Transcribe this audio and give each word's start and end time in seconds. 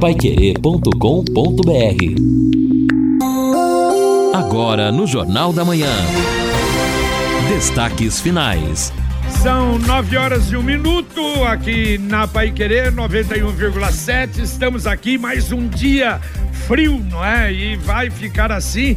paiquerê.com.br 0.00 0.94
Agora 4.32 4.92
no 4.92 5.08
Jornal 5.08 5.52
da 5.52 5.64
Manhã. 5.64 5.90
Destaques 7.48 8.20
finais. 8.20 8.92
São 9.42 9.76
nove 9.80 10.16
horas 10.16 10.52
e 10.52 10.56
um 10.56 10.62
minuto 10.62 11.20
aqui 11.44 11.98
na 11.98 12.28
Pai 12.28 12.52
Querer 12.52 12.92
91,7. 12.92 14.38
Estamos 14.38 14.86
aqui 14.86 15.18
mais 15.18 15.50
um 15.50 15.66
dia 15.66 16.20
frio, 16.68 17.04
não 17.10 17.24
é? 17.24 17.52
E 17.52 17.76
vai 17.76 18.08
ficar 18.08 18.52
assim 18.52 18.96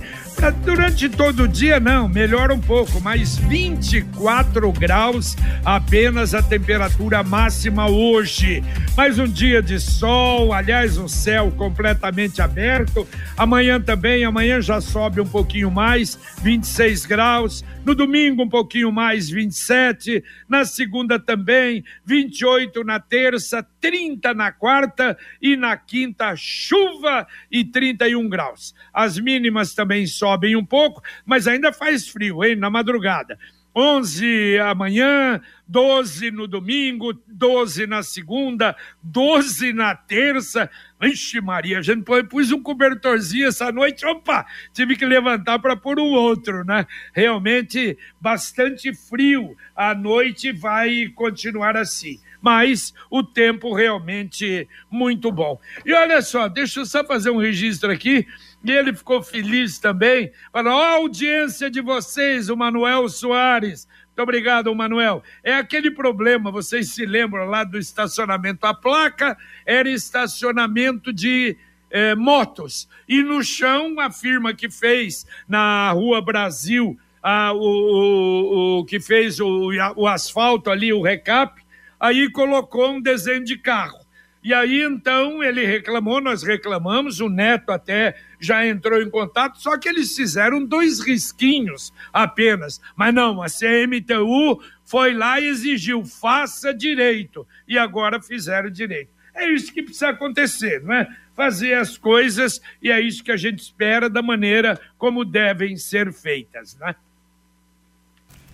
Durante 0.65 1.07
todo 1.07 1.43
o 1.43 1.47
dia, 1.47 1.79
não, 1.79 2.09
melhora 2.09 2.51
um 2.51 2.59
pouco, 2.59 2.99
mas 2.99 3.37
24 3.37 4.71
graus 4.71 5.35
apenas 5.63 6.33
a 6.33 6.41
temperatura 6.41 7.21
máxima 7.21 7.87
hoje. 7.87 8.63
Mais 8.97 9.19
um 9.19 9.27
dia 9.27 9.61
de 9.61 9.79
sol, 9.79 10.51
aliás, 10.51 10.97
um 10.97 11.07
céu 11.07 11.51
completamente 11.51 12.41
aberto. 12.41 13.07
Amanhã 13.37 13.79
também, 13.79 14.25
amanhã 14.25 14.59
já 14.59 14.81
sobe 14.81 15.21
um 15.21 15.27
pouquinho 15.27 15.69
mais, 15.69 16.17
26 16.41 17.05
graus. 17.05 17.63
No 17.85 17.93
domingo, 17.93 18.41
um 18.41 18.49
pouquinho 18.49 18.91
mais, 18.91 19.29
27. 19.29 20.23
Na 20.49 20.65
segunda 20.65 21.19
também, 21.19 21.83
28 22.03 22.83
na 22.83 22.99
terça, 22.99 23.63
30 23.81 24.33
na 24.33 24.51
quarta 24.51 25.17
e 25.41 25.57
na 25.57 25.75
quinta, 25.75 26.35
chuva 26.35 27.27
e 27.51 27.65
31 27.65 28.29
graus. 28.29 28.73
As 28.93 29.17
mínimas 29.17 29.73
também 29.73 30.05
sobem 30.05 30.55
um 30.55 30.65
pouco, 30.65 31.01
mas 31.25 31.47
ainda 31.47 31.73
faz 31.73 32.07
frio, 32.07 32.43
hein? 32.43 32.55
Na 32.55 32.69
madrugada. 32.69 33.37
11 33.73 34.59
amanhã, 34.59 35.39
12 35.65 36.29
no 36.31 36.45
domingo, 36.45 37.13
12 37.27 37.87
na 37.87 38.03
segunda, 38.03 38.75
12 39.01 39.71
na 39.71 39.95
terça. 39.95 40.69
Vixe, 40.99 41.39
Maria, 41.39 41.79
a 41.79 41.81
gente 41.81 42.03
pôs 42.29 42.51
um 42.51 42.61
cobertorzinho 42.61 43.47
essa 43.47 43.71
noite, 43.71 44.05
opa, 44.05 44.45
tive 44.73 44.97
que 44.97 45.05
levantar 45.05 45.57
para 45.59 45.77
pôr 45.77 45.99
um 45.99 46.11
outro, 46.11 46.65
né? 46.65 46.85
Realmente 47.13 47.97
bastante 48.19 48.93
frio. 48.93 49.55
A 49.73 49.95
noite 49.95 50.51
vai 50.51 51.07
continuar 51.15 51.77
assim 51.77 52.19
mas 52.41 52.93
o 53.09 53.23
tempo 53.23 53.73
realmente 53.73 54.67
muito 54.89 55.31
bom. 55.31 55.59
E 55.85 55.93
olha 55.93 56.21
só, 56.21 56.47
deixa 56.47 56.81
eu 56.81 56.85
só 56.85 57.03
fazer 57.05 57.29
um 57.29 57.37
registro 57.37 57.91
aqui. 57.91 58.25
E 58.63 58.71
ele 58.71 58.93
ficou 58.93 59.21
feliz 59.21 59.79
também. 59.79 60.31
Falou: 60.51 60.73
ó, 60.73 60.81
a 60.81 60.91
audiência 60.95 61.69
de 61.69 61.81
vocês, 61.81 62.49
o 62.49 62.57
Manuel 62.57 63.07
Soares. 63.09 63.87
Muito 64.07 64.23
obrigado, 64.23 64.75
Manuel. 64.75 65.23
É 65.43 65.53
aquele 65.53 65.89
problema, 65.89 66.51
vocês 66.51 66.93
se 66.93 67.05
lembram 67.05 67.45
lá 67.45 67.63
do 67.63 67.77
estacionamento. 67.77 68.65
A 68.65 68.73
placa 68.73 69.37
era 69.65 69.89
estacionamento 69.89 71.13
de 71.13 71.55
eh, 71.89 72.13
motos. 72.15 72.89
E 73.07 73.23
no 73.23 73.41
chão, 73.43 73.99
a 73.99 74.11
firma 74.11 74.53
que 74.53 74.69
fez 74.69 75.25
na 75.47 75.91
Rua 75.91 76.21
Brasil, 76.21 76.99
o, 77.23 77.57
o, 77.57 78.79
o, 78.79 78.85
que 78.85 78.99
fez 78.99 79.39
o, 79.39 79.69
o 79.95 80.07
asfalto 80.07 80.69
ali, 80.69 80.91
o 80.91 81.01
recap, 81.01 81.60
aí 82.01 82.31
colocou 82.31 82.93
um 82.93 82.99
desenho 82.99 83.43
de 83.43 83.55
carro. 83.55 84.01
E 84.43 84.55
aí 84.55 84.81
então 84.81 85.43
ele 85.43 85.63
reclamou, 85.63 86.19
nós 86.19 86.41
reclamamos, 86.41 87.19
o 87.19 87.29
neto 87.29 87.69
até 87.69 88.15
já 88.39 88.65
entrou 88.65 88.99
em 88.99 89.09
contato, 89.09 89.61
só 89.61 89.77
que 89.77 89.87
eles 89.87 90.15
fizeram 90.15 90.65
dois 90.65 90.99
risquinhos 90.99 91.93
apenas. 92.11 92.81
Mas 92.95 93.13
não, 93.13 93.39
a 93.43 93.45
CMTU 93.45 94.59
foi 94.83 95.13
lá 95.13 95.39
e 95.39 95.45
exigiu, 95.45 96.03
faça 96.03 96.73
direito. 96.73 97.47
E 97.67 97.77
agora 97.77 98.19
fizeram 98.19 98.71
direito. 98.71 99.11
É 99.35 99.47
isso 99.47 99.71
que 99.71 99.83
precisa 99.83 100.09
acontecer, 100.09 100.81
não 100.81 100.95
é? 100.95 101.07
Fazer 101.35 101.75
as 101.75 101.95
coisas 101.95 102.59
e 102.81 102.91
é 102.91 102.99
isso 102.99 103.23
que 103.23 103.31
a 103.31 103.37
gente 103.37 103.59
espera 103.59 104.09
da 104.09 104.23
maneira 104.23 104.79
como 104.97 105.23
devem 105.23 105.77
ser 105.77 106.11
feitas, 106.11 106.75
né? 106.77 106.95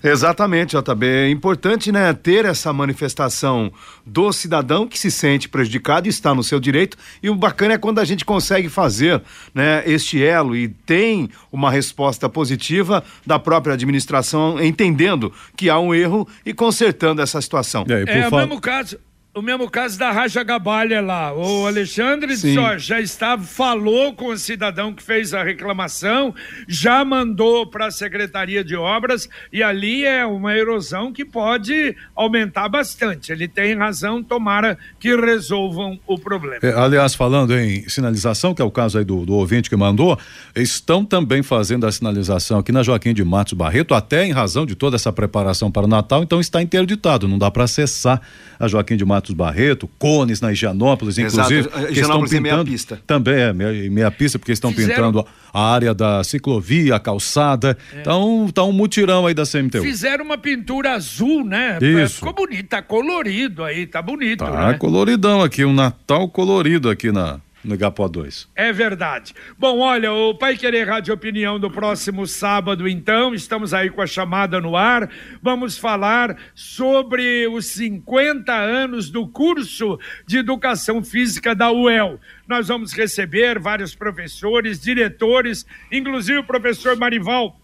Exatamente, 0.03 0.75
JB. 0.77 1.05
É 1.05 1.29
importante 1.29 1.91
né, 1.91 2.13
ter 2.13 2.45
essa 2.45 2.71
manifestação 2.71 3.71
do 4.05 4.31
cidadão 4.31 4.87
que 4.87 4.97
se 4.97 5.09
sente 5.09 5.49
prejudicado 5.49 6.07
e 6.07 6.09
está 6.09 6.33
no 6.33 6.43
seu 6.43 6.59
direito. 6.59 6.97
E 7.21 7.29
o 7.29 7.35
bacana 7.35 7.73
é 7.73 7.77
quando 7.77 7.99
a 7.99 8.05
gente 8.05 8.23
consegue 8.23 8.69
fazer 8.69 9.21
né, 9.53 9.83
este 9.85 10.23
elo 10.23 10.55
e 10.55 10.67
tem 10.67 11.29
uma 11.51 11.71
resposta 11.71 12.29
positiva 12.29 13.03
da 13.25 13.39
própria 13.39 13.73
administração, 13.73 14.61
entendendo 14.63 15.33
que 15.55 15.69
há 15.69 15.79
um 15.79 15.93
erro 15.93 16.27
e 16.45 16.53
consertando 16.53 17.21
essa 17.21 17.41
situação. 17.41 17.85
Aí, 17.89 18.03
é, 18.07 18.27
o 18.27 18.35
mesmo 18.35 18.61
caso, 18.61 18.97
o 19.37 19.41
mesmo 19.41 19.69
caso 19.69 19.99
da 19.99 20.11
Raja 20.11 20.43
Gabalha 20.43 20.99
lá. 20.99 21.31
O 21.31 21.67
Alexandre 21.67 22.35
só 22.35 22.75
já 22.77 22.99
estava, 22.99 23.43
falou 23.43 24.13
com 24.15 24.29
o 24.29 24.37
cidadão 24.37 24.91
que 24.91 25.03
fez 25.03 25.31
a 25.31 25.43
reclamação, 25.43 26.33
já 26.67 27.05
mandou 27.05 27.67
para 27.67 27.85
a 27.85 27.91
Secretaria 27.91 28.63
de 28.63 28.75
Obras 28.75 29.29
e 29.53 29.61
ali 29.61 30.03
é 30.03 30.25
uma 30.25 30.57
erosão 30.57 31.13
que 31.13 31.23
pode 31.23 31.95
aumentar 32.15 32.67
bastante. 32.67 33.31
Ele 33.31 33.47
tem 33.47 33.75
razão, 33.75 34.23
tomara 34.23 34.75
que 34.99 35.15
resolvam 35.15 35.99
o 36.07 36.17
problema. 36.17 36.59
É, 36.63 36.73
aliás, 36.73 37.13
falando 37.13 37.55
em 37.55 37.87
sinalização, 37.87 38.55
que 38.55 38.61
é 38.61 38.65
o 38.65 38.71
caso 38.71 38.97
aí 38.97 39.05
do, 39.05 39.23
do 39.23 39.33
ouvinte 39.33 39.69
que 39.69 39.75
mandou, 39.75 40.17
estão 40.55 41.05
também 41.05 41.43
fazendo 41.43 41.85
a 41.85 41.91
sinalização 41.91 42.57
aqui 42.57 42.71
na 42.71 42.81
Joaquim 42.81 43.13
de 43.13 43.23
Matos 43.23 43.53
Barreto, 43.53 43.93
até 43.93 44.25
em 44.25 44.31
razão 44.31 44.65
de 44.65 44.73
toda 44.73 44.95
essa 44.95 45.13
preparação 45.13 45.69
para 45.69 45.85
o 45.85 45.87
Natal, 45.87 46.23
então 46.23 46.39
está 46.39 46.59
interditado, 46.59 47.27
não 47.27 47.37
dá 47.37 47.51
para 47.51 47.65
acessar 47.65 48.19
a 48.59 48.67
Joaquim 48.67 48.97
de 48.97 49.05
Matos 49.05 49.26
Barreto, 49.35 49.89
cones 49.99 50.41
na 50.41 50.51
Higienópolis, 50.51 51.17
inclusive. 51.17 51.67
Exato. 51.69 51.87
Que 51.87 51.99
estão 51.99 52.23
pintando, 52.23 52.35
é 52.35 52.39
meia 52.39 52.65
pista. 52.65 53.01
Também 53.05 53.35
é 53.35 53.53
meia, 53.53 53.89
meia 53.89 54.11
pista, 54.11 54.37
porque 54.39 54.51
estão 54.51 54.71
Fizeram... 54.71 55.11
pintando 55.11 55.27
a 55.53 55.73
área 55.73 55.93
da 55.93 56.23
ciclovia, 56.23 56.95
a 56.95 56.99
calçada. 56.99 57.77
É. 57.93 58.01
Então 58.01 58.49
tá 58.53 58.63
um 58.63 58.71
mutirão 58.71 59.25
aí 59.25 59.33
da 59.33 59.43
CMTU. 59.43 59.81
Fizeram 59.81 60.25
uma 60.25 60.37
pintura 60.37 60.93
azul, 60.93 61.43
né? 61.43 61.77
Isso. 61.81 62.15
Ficou 62.15 62.33
bonito, 62.33 62.67
tá 62.67 62.81
colorido 62.81 63.63
aí, 63.63 63.85
tá 63.85 64.01
bonito. 64.01 64.45
Tá 64.45 64.71
né? 64.71 64.77
coloridão 64.77 65.41
aqui, 65.41 65.65
um 65.65 65.73
Natal 65.73 66.27
colorido 66.29 66.89
aqui 66.89 67.11
na, 67.11 67.39
no 67.67 67.75
Igapó 67.75 68.07
2. 68.07 68.49
É 68.55 68.71
verdade. 68.71 69.35
Bom, 69.57 69.79
olha, 69.79 70.11
o 70.11 70.33
Pai 70.35 70.57
Querer 70.57 70.87
Rádio 70.87 71.13
Opinião 71.13 71.59
do 71.59 71.69
próximo 71.69 72.25
sábado, 72.25 72.87
então, 72.87 73.33
estamos 73.33 73.73
aí 73.73 73.89
com 73.89 74.01
a 74.01 74.07
chamada 74.07 74.59
no 74.61 74.75
ar. 74.75 75.09
Vamos 75.41 75.77
falar 75.77 76.37
sobre 76.55 77.47
os 77.47 77.65
50 77.67 78.53
anos 78.53 79.09
do 79.09 79.27
curso 79.27 79.99
de 80.25 80.37
Educação 80.37 81.03
Física 81.03 81.53
da 81.53 81.71
UEL. 81.71 82.19
Nós 82.47 82.69
vamos 82.69 82.93
receber 82.93 83.59
vários 83.59 83.93
professores, 83.93 84.79
diretores, 84.79 85.65
inclusive 85.91 86.39
o 86.39 86.43
professor 86.43 86.95
Marival 86.95 87.59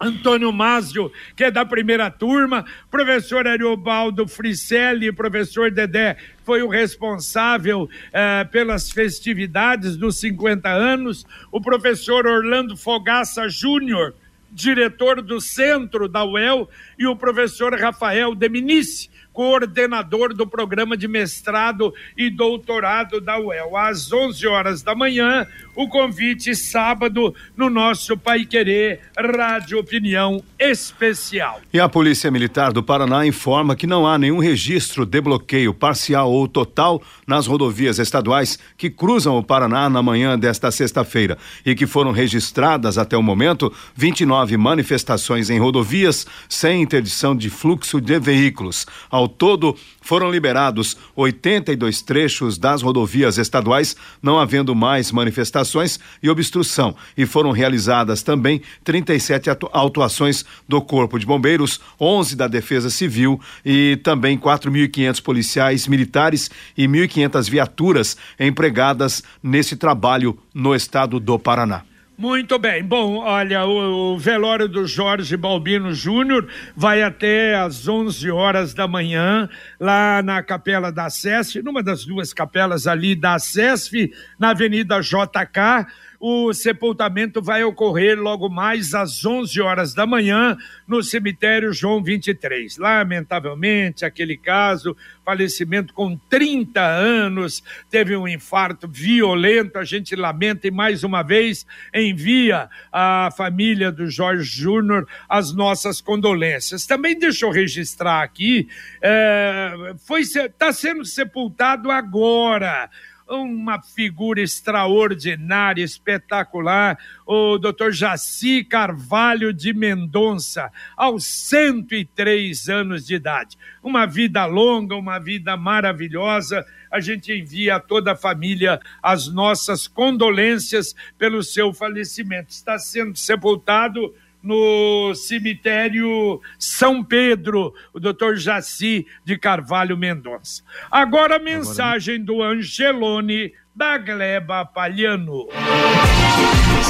Antônio 0.00 0.52
Másio, 0.52 1.10
que 1.36 1.44
é 1.44 1.50
da 1.50 1.64
primeira 1.64 2.10
turma, 2.10 2.64
professor 2.90 3.46
Ariobaldo 3.46 4.26
Fricelli, 4.26 5.12
professor 5.12 5.70
Dedé, 5.70 6.16
foi 6.42 6.62
o 6.62 6.68
responsável 6.68 7.88
eh, 8.12 8.44
pelas 8.44 8.90
festividades 8.90 9.96
dos 9.96 10.18
50 10.18 10.68
anos, 10.68 11.24
o 11.50 11.60
professor 11.60 12.26
Orlando 12.26 12.76
Fogaça 12.76 13.48
Júnior, 13.48 14.14
diretor 14.50 15.22
do 15.22 15.40
centro 15.40 16.08
da 16.08 16.24
UEL, 16.24 16.68
e 16.98 17.06
o 17.06 17.16
professor 17.16 17.72
Rafael 17.74 18.34
Deminice, 18.34 19.10
coordenador 19.34 20.32
do 20.32 20.46
programa 20.46 20.96
de 20.96 21.08
mestrado 21.08 21.92
e 22.16 22.30
doutorado 22.30 23.20
da 23.20 23.38
UEL. 23.38 23.76
Às 23.76 24.10
11 24.10 24.46
horas 24.46 24.82
da 24.82 24.94
manhã, 24.94 25.46
o 25.74 25.88
convite 25.88 26.54
sábado 26.54 27.34
no 27.56 27.68
nosso 27.68 28.16
Pai 28.16 28.46
Querer 28.46 29.00
Rádio 29.18 29.78
Opinião 29.80 30.42
Especial. 30.58 31.60
E 31.72 31.80
a 31.80 31.88
Polícia 31.88 32.30
Militar 32.30 32.72
do 32.72 32.82
Paraná 32.82 33.26
informa 33.26 33.74
que 33.74 33.88
não 33.88 34.06
há 34.06 34.16
nenhum 34.16 34.38
registro 34.38 35.04
de 35.04 35.20
bloqueio 35.20 35.74
parcial 35.74 36.30
ou 36.30 36.46
total 36.46 37.02
nas 37.26 37.48
rodovias 37.48 37.98
estaduais 37.98 38.58
que 38.78 38.88
cruzam 38.88 39.36
o 39.36 39.42
Paraná 39.42 39.90
na 39.90 40.00
manhã 40.00 40.38
desta 40.38 40.70
sexta-feira 40.70 41.36
e 41.66 41.74
que 41.74 41.86
foram 41.86 42.12
registradas 42.12 42.96
até 42.96 43.16
o 43.16 43.22
momento 43.22 43.72
29 43.96 44.56
manifestações 44.56 45.50
em 45.50 45.58
rodovias 45.58 46.24
sem 46.48 46.82
interdição 46.82 47.34
de 47.34 47.50
fluxo 47.50 48.00
de 48.00 48.20
veículos. 48.20 48.86
Ao 49.10 49.23
todo, 49.28 49.76
foram 50.00 50.30
liberados 50.30 50.96
82 51.16 52.02
trechos 52.02 52.58
das 52.58 52.82
rodovias 52.82 53.38
estaduais, 53.38 53.96
não 54.22 54.38
havendo 54.38 54.74
mais 54.74 55.10
manifestações 55.10 55.98
e 56.22 56.28
obstrução, 56.28 56.94
e 57.16 57.26
foram 57.26 57.50
realizadas 57.50 58.22
também 58.22 58.60
37 58.82 59.50
autuações 59.72 60.44
do 60.68 60.80
Corpo 60.80 61.18
de 61.18 61.26
Bombeiros, 61.26 61.80
11 62.00 62.36
da 62.36 62.46
Defesa 62.46 62.90
Civil 62.90 63.40
e 63.64 63.98
também 64.02 64.38
4.500 64.38 65.22
policiais 65.22 65.86
militares 65.86 66.50
e 66.76 66.86
1.500 66.86 67.50
viaturas 67.50 68.16
empregadas 68.38 69.22
nesse 69.42 69.76
trabalho 69.76 70.38
no 70.52 70.74
estado 70.74 71.18
do 71.18 71.38
Paraná. 71.38 71.82
Muito 72.16 72.60
bem. 72.60 72.84
Bom, 72.84 73.16
olha, 73.16 73.64
o, 73.66 74.14
o, 74.14 74.18
velório 74.18 74.68
do 74.68 74.86
Jorge 74.86 75.36
Balbino 75.36 75.92
Júnior 75.92 76.46
vai 76.76 77.02
até 77.02 77.56
às 77.56 77.88
11 77.88 78.30
horas 78.30 78.72
da 78.72 78.86
manhã, 78.86 79.48
lá 79.80 80.22
na 80.22 80.40
Capela 80.40 80.92
da 80.92 81.10
SESF, 81.10 81.60
numa 81.60 81.82
das 81.82 82.04
duas 82.04 82.32
capelas 82.32 82.86
ali 82.86 83.16
da 83.16 83.36
SESF, 83.40 84.12
na 84.38 84.50
Avenida 84.50 85.00
JK 85.00 85.88
o 86.26 86.54
sepultamento 86.54 87.42
vai 87.42 87.64
ocorrer 87.64 88.18
logo 88.18 88.48
mais 88.48 88.94
às 88.94 89.26
11 89.26 89.60
horas 89.60 89.92
da 89.92 90.06
manhã 90.06 90.56
no 90.88 91.02
cemitério 91.02 91.70
João 91.70 92.02
23. 92.02 92.78
Lamentavelmente, 92.78 94.06
aquele 94.06 94.38
caso, 94.38 94.96
falecimento 95.22 95.92
com 95.92 96.16
30 96.16 96.80
anos, 96.80 97.62
teve 97.90 98.16
um 98.16 98.26
infarto 98.26 98.88
violento. 98.88 99.78
A 99.78 99.84
gente 99.84 100.16
lamenta 100.16 100.66
e 100.66 100.70
mais 100.70 101.04
uma 101.04 101.22
vez 101.22 101.66
envia 101.92 102.70
à 102.90 103.28
família 103.36 103.92
do 103.92 104.08
Jorge 104.08 104.44
Júnior 104.44 105.06
as 105.28 105.54
nossas 105.54 106.00
condolências. 106.00 106.86
Também 106.86 107.18
deixa 107.18 107.44
eu 107.44 107.50
registrar 107.50 108.22
aqui, 108.22 108.66
é, 109.02 109.94
foi 109.98 110.22
está 110.22 110.72
sendo 110.72 111.04
sepultado 111.04 111.90
agora 111.90 112.88
uma 113.28 113.80
figura 113.80 114.40
extraordinária, 114.40 115.82
espetacular, 115.82 116.98
o 117.26 117.58
Dr. 117.58 117.90
Jaci 117.90 118.64
Carvalho 118.64 119.52
de 119.52 119.72
Mendonça, 119.72 120.70
aos 120.96 121.24
103 121.24 122.68
anos 122.68 123.06
de 123.06 123.14
idade. 123.14 123.56
Uma 123.82 124.06
vida 124.06 124.44
longa, 124.44 124.94
uma 124.94 125.18
vida 125.18 125.56
maravilhosa. 125.56 126.64
A 126.90 127.00
gente 127.00 127.32
envia 127.32 127.76
a 127.76 127.80
toda 127.80 128.12
a 128.12 128.16
família 128.16 128.80
as 129.02 129.28
nossas 129.28 129.88
condolências 129.88 130.94
pelo 131.18 131.42
seu 131.42 131.72
falecimento. 131.72 132.50
Está 132.50 132.78
sendo 132.78 133.16
sepultado 133.16 134.14
no 134.44 135.14
cemitério 135.14 136.40
São 136.58 137.02
Pedro, 137.02 137.72
o 137.92 137.98
doutor 137.98 138.36
Jaci 138.36 139.06
de 139.24 139.38
Carvalho 139.38 139.96
Mendonça. 139.96 140.62
Agora 140.90 141.36
a 141.36 141.40
mensagem 141.40 142.16
Agora... 142.16 142.26
do 142.26 142.42
Angelone 142.42 143.52
da 143.74 143.98
Gleba 143.98 144.64
Palhano. 144.64 145.48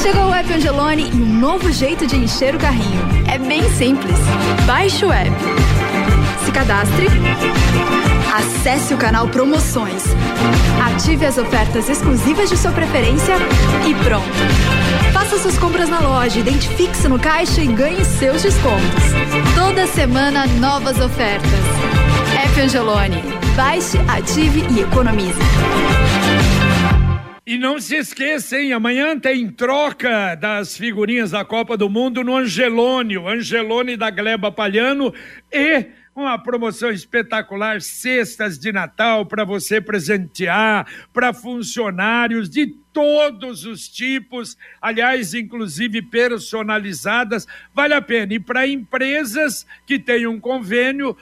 Chegou 0.03 0.29
o 0.29 0.35
app 0.35 0.53
Angelone 0.53 1.09
e 1.11 1.15
um 1.15 1.41
novo 1.41 1.73
jeito 1.73 2.07
de 2.07 2.17
encher 2.17 2.55
o 2.55 2.59
carrinho. 2.59 3.01
É 3.33 3.39
bem 3.39 3.63
simples. 3.71 4.19
Baixe 4.67 5.05
o 5.05 5.13
app. 5.13 5.31
Se 6.45 6.53
cadastre. 6.53 7.07
Acesse 8.35 8.93
o 8.93 8.99
canal 8.99 9.29
Promoções. 9.29 10.05
Ative 10.85 11.25
as 11.25 11.39
ofertas 11.39 11.89
exclusivas 11.89 12.51
de 12.51 12.57
sua 12.57 12.73
preferência 12.73 13.37
e 13.89 13.95
pronto. 14.05 14.84
Faça 15.25 15.39
suas 15.39 15.59
compras 15.59 15.89
na 15.89 16.01
loja, 16.01 16.39
identifique-se 16.39 17.09
no 17.09 17.19
caixa 17.19 17.63
e 17.63 17.67
ganhe 17.67 18.05
seus 18.05 18.43
descontos. 18.43 19.05
Toda 19.55 19.87
semana, 19.87 20.47
novas 20.61 21.01
ofertas. 21.01 21.51
F 22.53 22.61
Angelone. 22.61 23.23
Baixe, 23.57 23.97
ative 24.07 24.63
e 24.71 24.81
economize. 24.81 25.41
E 27.47 27.57
não 27.57 27.81
se 27.81 27.97
esqueça? 27.97 28.57
Amanhã 28.77 29.19
tem 29.19 29.49
troca 29.49 30.35
das 30.35 30.77
figurinhas 30.77 31.31
da 31.31 31.43
Copa 31.43 31.75
do 31.75 31.89
Mundo 31.89 32.23
no 32.23 32.37
Angelone, 32.37 33.17
o 33.17 33.27
Angelone 33.27 33.97
da 33.97 34.11
Gleba 34.11 34.53
Palhano 34.53 35.11
e 35.51 35.87
uma 36.15 36.39
promoção 36.39 36.91
espetacular, 36.91 37.81
cestas 37.81 38.59
de 38.59 38.73
Natal 38.73 39.27
para 39.27 39.45
você 39.45 39.81
presentear, 39.81 40.87
para 41.13 41.33
funcionários 41.33 42.49
de 42.49 42.67
todos 42.93 43.65
os 43.65 43.89
tipos, 43.89 44.57
aliás, 44.81 45.35
inclusive 45.35 46.01
personalizadas, 46.01 47.45
vale 47.75 47.93
a 47.93 48.01
pena. 48.01 48.35
E 48.35 48.39
para 48.39 48.69
empresas 48.69 49.67
que 49.85 49.99
têm 49.99 50.29
um 50.29 50.39
convênio, 50.39 51.17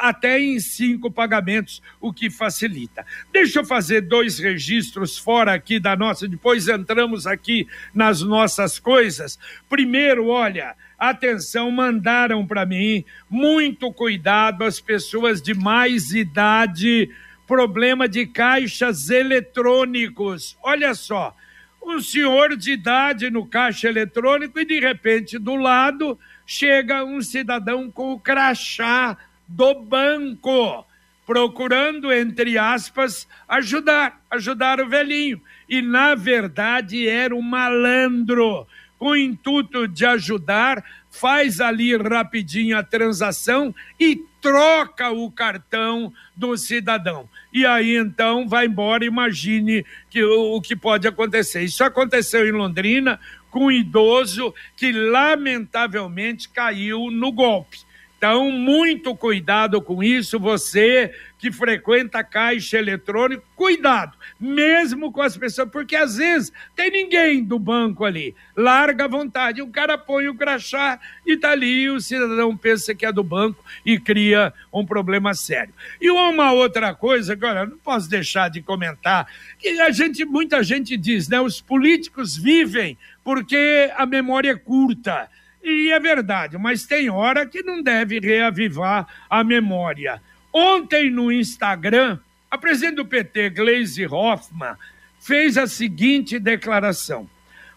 até 0.00 0.40
em 0.40 0.58
cinco 0.58 1.12
pagamentos, 1.12 1.80
o 2.00 2.12
que 2.12 2.28
facilita. 2.28 3.06
Deixa 3.32 3.60
eu 3.60 3.64
fazer 3.64 4.00
dois 4.00 4.40
registros 4.40 5.16
fora 5.16 5.54
aqui 5.54 5.78
da 5.78 5.94
nossa, 5.94 6.26
depois 6.26 6.66
entramos 6.66 7.28
aqui 7.28 7.68
nas 7.94 8.20
nossas 8.20 8.80
coisas. 8.80 9.38
Primeiro, 9.68 10.26
olha. 10.26 10.74
Atenção, 11.10 11.70
mandaram 11.70 12.46
para 12.46 12.64
mim 12.64 13.04
muito 13.28 13.92
cuidado 13.92 14.64
as 14.64 14.80
pessoas 14.80 15.42
de 15.42 15.52
mais 15.52 16.12
idade 16.12 17.10
problema 17.46 18.08
de 18.08 18.26
caixas 18.26 19.10
eletrônicos. 19.10 20.56
Olha 20.62 20.94
só, 20.94 21.36
um 21.82 22.00
senhor 22.00 22.56
de 22.56 22.72
idade 22.72 23.30
no 23.30 23.46
caixa 23.46 23.88
eletrônico 23.88 24.58
e 24.58 24.64
de 24.64 24.80
repente 24.80 25.38
do 25.38 25.56
lado 25.56 26.18
chega 26.46 27.04
um 27.04 27.20
cidadão 27.20 27.90
com 27.90 28.12
o 28.12 28.18
crachá 28.18 29.16
do 29.46 29.74
banco, 29.74 30.86
procurando, 31.26 32.10
entre 32.10 32.56
aspas, 32.56 33.28
ajudar, 33.46 34.22
ajudar 34.30 34.80
o 34.80 34.88
velhinho. 34.88 35.40
E 35.68 35.82
na 35.82 36.14
verdade 36.14 37.06
era 37.06 37.34
um 37.34 37.42
malandro 37.42 38.66
com 39.04 39.10
o 39.10 39.16
intuito 39.16 39.86
de 39.86 40.06
ajudar, 40.06 40.82
faz 41.10 41.60
ali 41.60 41.94
rapidinho 41.94 42.78
a 42.78 42.82
transação 42.82 43.74
e 44.00 44.16
troca 44.40 45.10
o 45.10 45.30
cartão 45.30 46.10
do 46.34 46.56
cidadão. 46.56 47.28
E 47.52 47.66
aí 47.66 47.98
então 47.98 48.48
vai 48.48 48.64
embora, 48.64 49.04
imagine 49.04 49.84
que, 50.08 50.24
o, 50.24 50.56
o 50.56 50.62
que 50.62 50.74
pode 50.74 51.06
acontecer. 51.06 51.62
Isso 51.62 51.84
aconteceu 51.84 52.48
em 52.48 52.52
Londrina 52.52 53.20
com 53.50 53.66
um 53.66 53.70
idoso 53.70 54.54
que 54.74 54.90
lamentavelmente 54.90 56.48
caiu 56.48 57.10
no 57.10 57.30
golpe. 57.30 57.80
Então, 58.24 58.50
muito 58.50 59.14
cuidado 59.14 59.82
com 59.82 60.02
isso, 60.02 60.40
você 60.40 61.12
que 61.36 61.52
frequenta 61.52 62.24
caixa 62.24 62.78
eletrônico, 62.78 63.44
cuidado, 63.54 64.16
mesmo 64.40 65.12
com 65.12 65.20
as 65.20 65.36
pessoas, 65.36 65.68
porque 65.70 65.94
às 65.94 66.16
vezes 66.16 66.50
tem 66.74 66.90
ninguém 66.90 67.44
do 67.44 67.58
banco 67.58 68.02
ali. 68.02 68.34
Larga 68.56 69.04
a 69.04 69.08
vontade, 69.08 69.60
o 69.60 69.68
cara 69.68 69.98
põe 69.98 70.26
o 70.26 70.34
crachá 70.34 70.98
e 71.26 71.36
tá 71.36 71.50
ali, 71.50 71.90
o 71.90 72.00
cidadão 72.00 72.56
pensa 72.56 72.94
que 72.94 73.04
é 73.04 73.12
do 73.12 73.22
banco 73.22 73.62
e 73.84 73.98
cria 74.00 74.54
um 74.72 74.86
problema 74.86 75.34
sério. 75.34 75.74
E 76.00 76.10
uma 76.10 76.50
outra 76.50 76.94
coisa, 76.94 77.34
agora 77.34 77.66
não 77.66 77.76
posso 77.76 78.08
deixar 78.08 78.48
de 78.48 78.62
comentar, 78.62 79.28
que 79.58 79.68
a 79.82 79.90
gente, 79.90 80.24
muita 80.24 80.62
gente 80.62 80.96
diz, 80.96 81.28
né, 81.28 81.38
os 81.42 81.60
políticos 81.60 82.38
vivem 82.38 82.96
porque 83.22 83.92
a 83.94 84.06
memória 84.06 84.52
é 84.52 84.56
curta. 84.56 85.28
E 85.64 85.90
é 85.90 85.98
verdade, 85.98 86.58
mas 86.58 86.84
tem 86.84 87.08
hora 87.08 87.46
que 87.46 87.62
não 87.62 87.82
deve 87.82 88.20
reavivar 88.20 89.06
a 89.30 89.42
memória. 89.42 90.20
Ontem 90.52 91.10
no 91.10 91.32
Instagram, 91.32 92.18
a 92.50 92.58
presidente 92.58 92.96
do 92.96 93.06
PT, 93.06 93.48
Gleisi 93.48 94.06
Hoffmann, 94.06 94.76
fez 95.18 95.56
a 95.56 95.66
seguinte 95.66 96.38
declaração: 96.38 97.28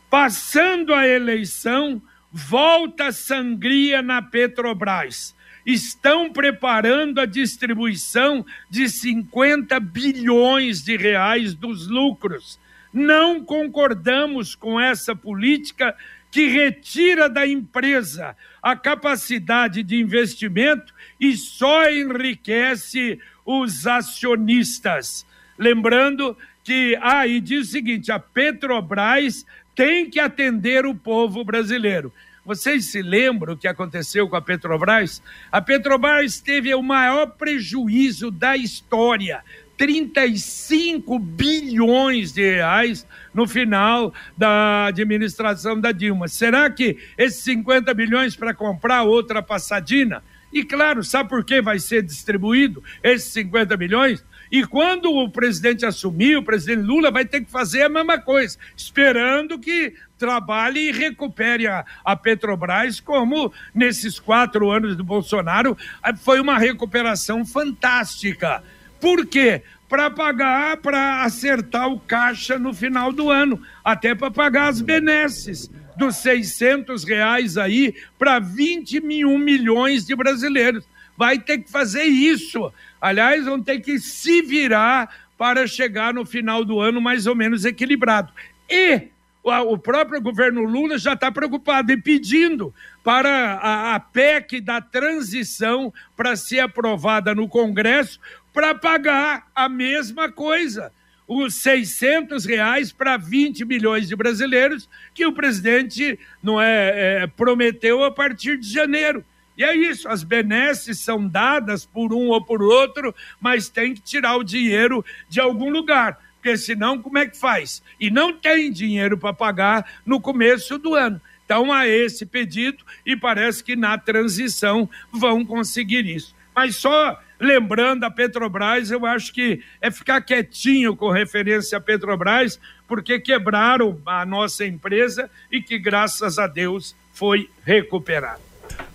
passando 0.10 0.94
a 0.94 1.08
eleição, 1.08 2.02
volta 2.30 3.14
sangria 3.14 4.02
na 4.02 4.22
Petrobras. 4.22 5.34
Estão 5.66 6.30
preparando 6.32 7.22
a 7.22 7.26
distribuição 7.26 8.46
de 8.70 8.90
50 8.90 9.80
bilhões 9.80 10.84
de 10.84 10.98
reais 10.98 11.54
dos 11.54 11.88
lucros. 11.88 12.60
Não 12.94 13.44
concordamos 13.44 14.56
com 14.56 14.80
essa 14.80 15.16
política 15.16 15.96
que 16.32 16.48
retira 16.48 17.30
da 17.30 17.48
empresa 17.48 18.36
a 18.62 18.76
capacidade 18.76 19.84
de 19.84 19.96
investimento 19.96 20.94
e 21.20 21.36
só 21.36 21.90
enriquece 21.90 23.20
os 23.46 23.88
acionistas. 23.88 25.26
Lembrando 25.58 26.38
que, 26.64 26.98
ah, 27.02 27.26
e 27.26 27.40
diz 27.40 27.70
o 27.70 27.72
seguinte: 27.72 28.12
a 28.12 28.20
Petrobras 28.20 29.46
tem 29.74 30.10
que 30.10 30.20
atender 30.20 30.86
o 30.86 30.94
povo 30.94 31.44
brasileiro. 31.44 32.12
Vocês 32.44 32.92
se 32.92 33.02
lembram 33.02 33.54
o 33.54 33.58
que 33.58 33.68
aconteceu 33.68 34.28
com 34.30 34.36
a 34.36 34.42
Petrobras? 34.42 35.22
A 35.52 35.62
Petrobras 35.62 36.40
teve 36.40 36.74
o 36.74 36.82
maior 36.82 37.28
prejuízo 37.32 38.32
da 38.32 38.56
história. 38.56 39.44
35 39.78 41.20
bilhões 41.20 42.34
de 42.34 42.42
reais 42.42 43.06
no 43.34 43.48
final 43.48 44.14
da 44.36 44.88
administração 44.88 45.80
da 45.80 45.92
Dilma. 45.92 46.28
Será 46.28 46.70
que 46.70 46.98
esses 47.18 47.44
50 47.44 47.94
bilhões 47.94 48.36
para 48.36 48.54
comprar 48.54 49.04
outra 49.04 49.42
passadina? 49.42 50.24
E 50.52 50.64
claro, 50.64 51.04
sabe 51.04 51.30
por 51.30 51.44
que 51.44 51.62
vai 51.62 51.78
ser 51.78 52.02
distribuído 52.02 52.84
esses 53.04 53.32
50 53.34 53.78
bilhões? 53.78 54.24
E 54.52 54.66
quando 54.66 55.12
o 55.12 55.30
presidente 55.30 55.86
assumir, 55.86 56.38
o 56.38 56.44
presidente 56.44 56.82
Lula 56.82 57.12
vai 57.12 57.26
ter 57.26 57.42
que 57.42 57.52
fazer 57.52 57.84
a 57.84 57.90
mesma 57.90 58.18
coisa, 58.18 58.58
esperando 58.76 59.60
que 59.60 59.94
trabalhe 60.18 60.88
e 60.88 60.92
recupere 60.92 61.68
a, 61.68 61.86
a 62.04 62.16
Petrobras, 62.16 63.00
como 63.02 63.52
nesses 63.76 64.20
quatro 64.20 64.72
anos 64.72 64.96
do 64.96 65.04
Bolsonaro 65.04 65.78
foi 66.24 66.40
uma 66.40 66.58
recuperação 66.58 67.46
fantástica. 67.46 68.64
Por 69.00 69.26
quê? 69.26 69.64
para 69.90 70.10
pagar, 70.10 70.78
para 70.78 71.24
acertar 71.24 71.88
o 71.88 72.00
caixa 72.00 72.60
no 72.60 72.74
final 72.74 73.12
do 73.14 73.32
ano, 73.32 73.62
até 73.84 74.14
para 74.14 74.30
pagar 74.30 74.68
as 74.68 74.82
benesses 74.82 75.72
dos 75.96 76.18
600 76.18 77.04
reais 77.04 77.58
aí 77.58 77.96
para 78.20 78.40
21 78.40 79.38
milhões 79.38 80.06
de 80.06 80.16
brasileiros. 80.16 80.86
Vai 81.16 81.40
ter 81.40 81.60
que 81.60 81.72
fazer 81.72 82.04
isso. 82.04 82.72
Aliás, 83.02 83.46
vão 83.46 83.62
ter 83.62 83.80
que 83.80 83.98
se 83.98 84.42
virar 84.42 85.10
para 85.38 85.66
chegar 85.66 86.14
no 86.14 86.26
final 86.26 86.64
do 86.64 86.80
ano 86.80 87.02
mais 87.02 87.26
ou 87.26 87.36
menos 87.36 87.66
equilibrado. 87.66 88.32
E 88.70 89.10
o 89.44 89.78
próprio 89.78 90.22
governo 90.22 90.64
Lula 90.64 90.98
já 90.98 91.14
está 91.14 91.32
preocupado 91.32 91.92
e 91.92 91.98
pedindo 91.98 92.74
para 93.04 93.54
a, 93.54 93.96
a 93.96 94.00
PEC 94.00 94.60
da 94.60 94.82
transição 94.82 95.94
para 96.16 96.36
ser 96.36 96.60
aprovada 96.60 97.34
no 97.34 97.48
Congresso 97.48 98.20
para 98.58 98.74
pagar 98.74 99.46
a 99.54 99.70
mesma 99.70 100.32
coisa 100.32 100.92
os 101.28 101.54
600 101.62 102.44
reais 102.44 102.92
para 102.92 103.16
20 103.16 103.64
milhões 103.64 104.08
de 104.08 104.16
brasileiros 104.16 104.90
que 105.14 105.28
o 105.28 105.32
presidente 105.32 106.18
não 106.42 106.60
é, 106.60 107.22
é, 107.22 107.28
prometeu 107.28 108.04
a 108.04 108.10
partir 108.10 108.58
de 108.58 108.68
janeiro. 108.68 109.24
E 109.56 109.64
é 109.64 109.76
isso, 109.76 110.10
as 110.10 110.24
benesses 110.24 110.98
são 110.98 111.28
dadas 111.28 111.86
por 111.86 112.12
um 112.12 112.30
ou 112.30 112.44
por 112.44 112.64
outro, 112.64 113.14
mas 113.40 113.70
tem 113.70 113.94
que 113.94 114.02
tirar 114.02 114.36
o 114.38 114.44
dinheiro 114.44 115.06
de 115.30 115.40
algum 115.40 115.70
lugar, 115.70 116.20
porque 116.38 116.58
senão 116.58 117.00
como 117.00 117.20
é 117.20 117.28
que 117.28 117.38
faz? 117.38 117.84
E 118.00 118.10
não 118.10 118.34
tem 118.34 118.72
dinheiro 118.72 119.20
para 119.20 119.34
pagar 119.34 119.88
no 120.04 120.20
começo 120.20 120.80
do 120.80 120.96
ano. 120.96 121.22
Então 121.46 121.72
há 121.72 121.88
esse 121.88 122.26
pedido 122.26 122.84
e 123.06 123.16
parece 123.16 123.64
que 123.64 123.76
na 123.76 124.00
transição 124.00 124.90
vão 125.12 125.46
conseguir 125.46 126.08
isso. 126.08 126.36
Mas 126.56 126.76
só 126.78 127.22
lembrando 127.40 128.04
a 128.04 128.12
Petrobras, 128.12 128.92
eu 128.92 129.06
acho 129.06 129.34
que 129.34 129.62
é 129.82 129.92
ficar 129.92 130.22
quietinho 130.22 130.96
com 130.96 131.10
referência 131.10 131.78
à 131.78 131.82
Petrobras, 131.82 132.60
porque 132.88 133.20
quebraram 133.20 134.00
a 134.06 134.26
nossa 134.26 134.66
empresa 134.66 135.30
e 135.52 135.62
que, 135.62 135.78
graças 135.78 136.40
a 136.40 136.48
Deus, 136.48 136.96
foi 137.14 137.50
recuperada. 137.66 138.48